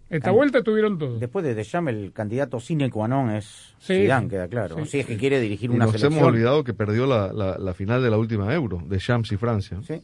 [0.09, 1.19] Esta Can- vuelta tuvieron todos.
[1.21, 4.77] Después de Deschamps, el candidato sine qua non es Sí, Zidane, queda claro.
[4.85, 4.91] Sí.
[4.91, 6.13] Si es que quiere dirigir Y una nos selección.
[6.13, 9.37] hemos olvidado que perdió la, la, la final de la última Euro, de Champs y
[9.39, 9.81] Francia.
[9.87, 10.03] Sí.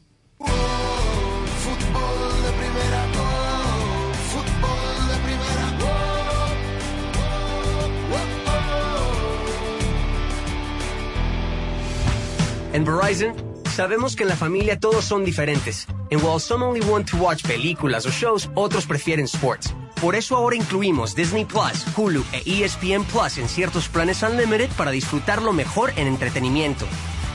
[12.79, 13.35] En Verizon,
[13.75, 15.89] sabemos que en la familia todos son diferentes.
[16.13, 19.75] And while some only want to watch películas o shows, otros prefieren sports.
[20.01, 24.93] Por eso ahora incluimos Disney Plus, Hulu e ESPN Plus en ciertos planes Unlimited para
[24.93, 26.87] disfrutarlo mejor en entretenimiento.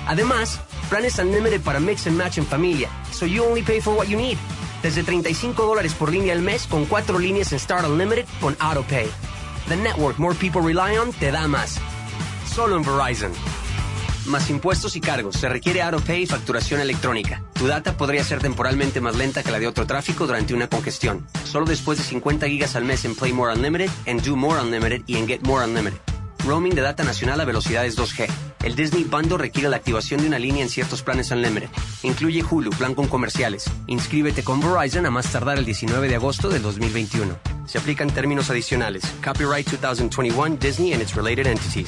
[0.08, 4.08] Además, planes Unlimited para mix and match en familia, so you only pay for what
[4.08, 4.38] you need.
[4.82, 9.08] Desde 35 dólares por línea al mes con cuatro líneas en Start Unlimited con AutoPay.
[9.68, 11.82] The network more people rely on te da más.
[12.46, 13.34] Solo en Verizon.
[14.26, 15.36] Más impuestos y cargos.
[15.36, 17.43] Se requiere AutoPay y facturación electrónica.
[17.53, 21.26] Tu data podría ser temporalmente más lenta que la de otro tráfico durante una congestión.
[21.43, 25.01] Solo después de 50 gigas al mes en Play More Unlimited, en Do More Unlimited
[25.07, 25.99] y en Get More Unlimited.
[26.45, 28.28] Roaming de data nacional a velocidades 2G.
[28.63, 31.69] El Disney Bundle requiere la activación de una línea en ciertos planes Unlimited.
[32.03, 33.65] Incluye Hulu, plan con comerciales.
[33.88, 37.38] Inscríbete con Verizon a más tardar el 19 de agosto del 2021.
[37.65, 39.03] Se aplican términos adicionales.
[39.24, 41.88] Copyright 2021 Disney and its related entities.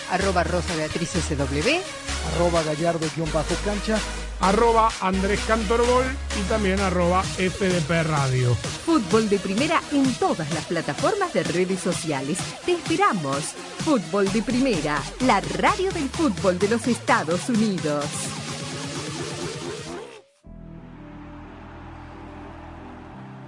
[0.11, 2.35] Arroba Rosa Beatriz SW.
[2.35, 3.97] Arroba Gallardo-Cancha.
[4.41, 6.03] Arroba Andrés Cantorbol
[6.39, 8.55] y también arroba FDP Radio.
[8.55, 12.39] Fútbol de Primera en todas las plataformas de redes sociales.
[12.65, 13.53] Te esperamos.
[13.85, 18.05] Fútbol de Primera, la radio del fútbol de los Estados Unidos.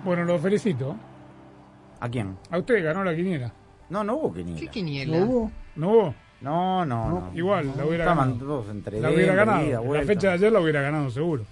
[0.05, 0.95] Bueno, lo felicito.
[1.99, 2.37] ¿A quién?
[2.51, 3.51] A usted ganó la quiniela.
[3.89, 4.59] No, no hubo quiniela.
[4.59, 5.17] ¿Qué quiniela?
[5.17, 5.51] ¿No hubo?
[5.75, 6.15] ¿No hubo?
[6.43, 7.31] No, no, no.
[7.33, 8.45] Igual, la hubiera Estaban ganado.
[8.45, 9.93] todos entre la hubiera ganado.
[9.93, 11.45] la fecha de ayer la hubiera ganado seguro.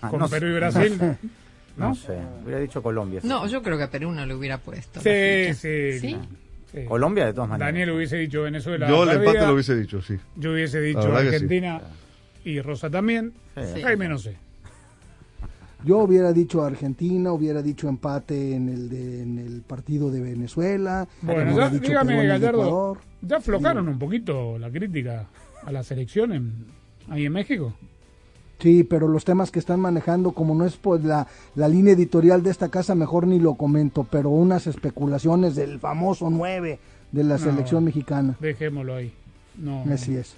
[0.10, 0.98] Con No Perú y Brasil.
[1.74, 1.94] No, ¿No?
[1.94, 3.22] sé, hubiera dicho Colombia.
[3.22, 3.26] sí.
[3.26, 5.00] No, yo creo que a Perú no le hubiera puesto.
[5.00, 5.98] Sí, sí.
[6.00, 6.18] ¿Sí?
[6.70, 6.84] sí.
[6.84, 7.72] Colombia de todas maneras.
[7.72, 8.86] Daniel hubiese dicho Venezuela.
[8.86, 10.18] Yo el empate lo hubiese dicho, sí.
[10.36, 11.08] Yo hubiese dicho sí.
[11.26, 11.80] Argentina
[12.44, 13.32] y Rosa también.
[13.56, 13.80] Sí.
[13.80, 14.36] Jaime no sé.
[15.84, 21.08] Yo hubiera dicho Argentina, hubiera dicho empate en el de, en el partido de Venezuela.
[21.22, 22.96] Bueno, ya, dicho dígame, Gallardo.
[23.22, 25.26] ¿ya aflojaron un poquito la crítica
[25.64, 26.66] a la selección en-
[27.08, 27.74] ahí en México?
[28.58, 31.26] Sí, pero los temas que están manejando, como no es pues la,
[31.56, 36.30] la línea editorial de esta casa, mejor ni lo comento, pero unas especulaciones del famoso
[36.30, 36.78] 9
[37.10, 38.36] de la No, selección mexicana.
[38.38, 39.12] Dejémoslo ahí.
[39.58, 40.34] No, Así es.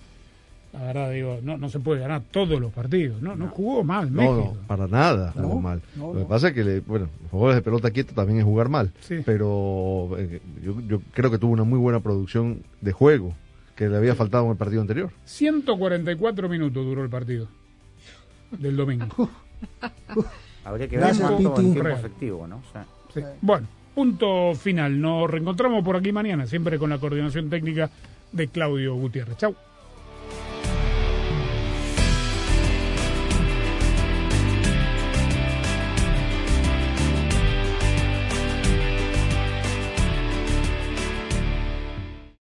[0.74, 3.22] La verdad, digo, no, no se puede ganar todos los partidos.
[3.22, 4.56] No, no jugó mal México.
[4.60, 5.80] no, para nada jugó No, mal.
[5.94, 8.44] no, Lo que pasa es que, le, bueno, los jugadores de pelota quieta también es
[8.44, 8.90] jugar mal.
[9.00, 9.18] Sí.
[9.24, 13.34] Pero eh, yo, yo creo que tuvo una muy buena producción de juego
[13.76, 15.10] que le había faltado en el partido anterior.
[15.24, 17.46] 144 minutos duró el partido
[18.58, 19.06] del domingo.
[20.64, 22.56] Habría que ver Gracias, cuánto en tiempo efectivo, ¿no?
[22.56, 23.20] O sea, Sí.
[23.42, 25.00] Bueno, punto final.
[25.00, 27.90] Nos reencontramos por aquí mañana, siempre con la coordinación técnica
[28.32, 29.36] de Claudio Gutiérrez.
[29.36, 29.54] Chau.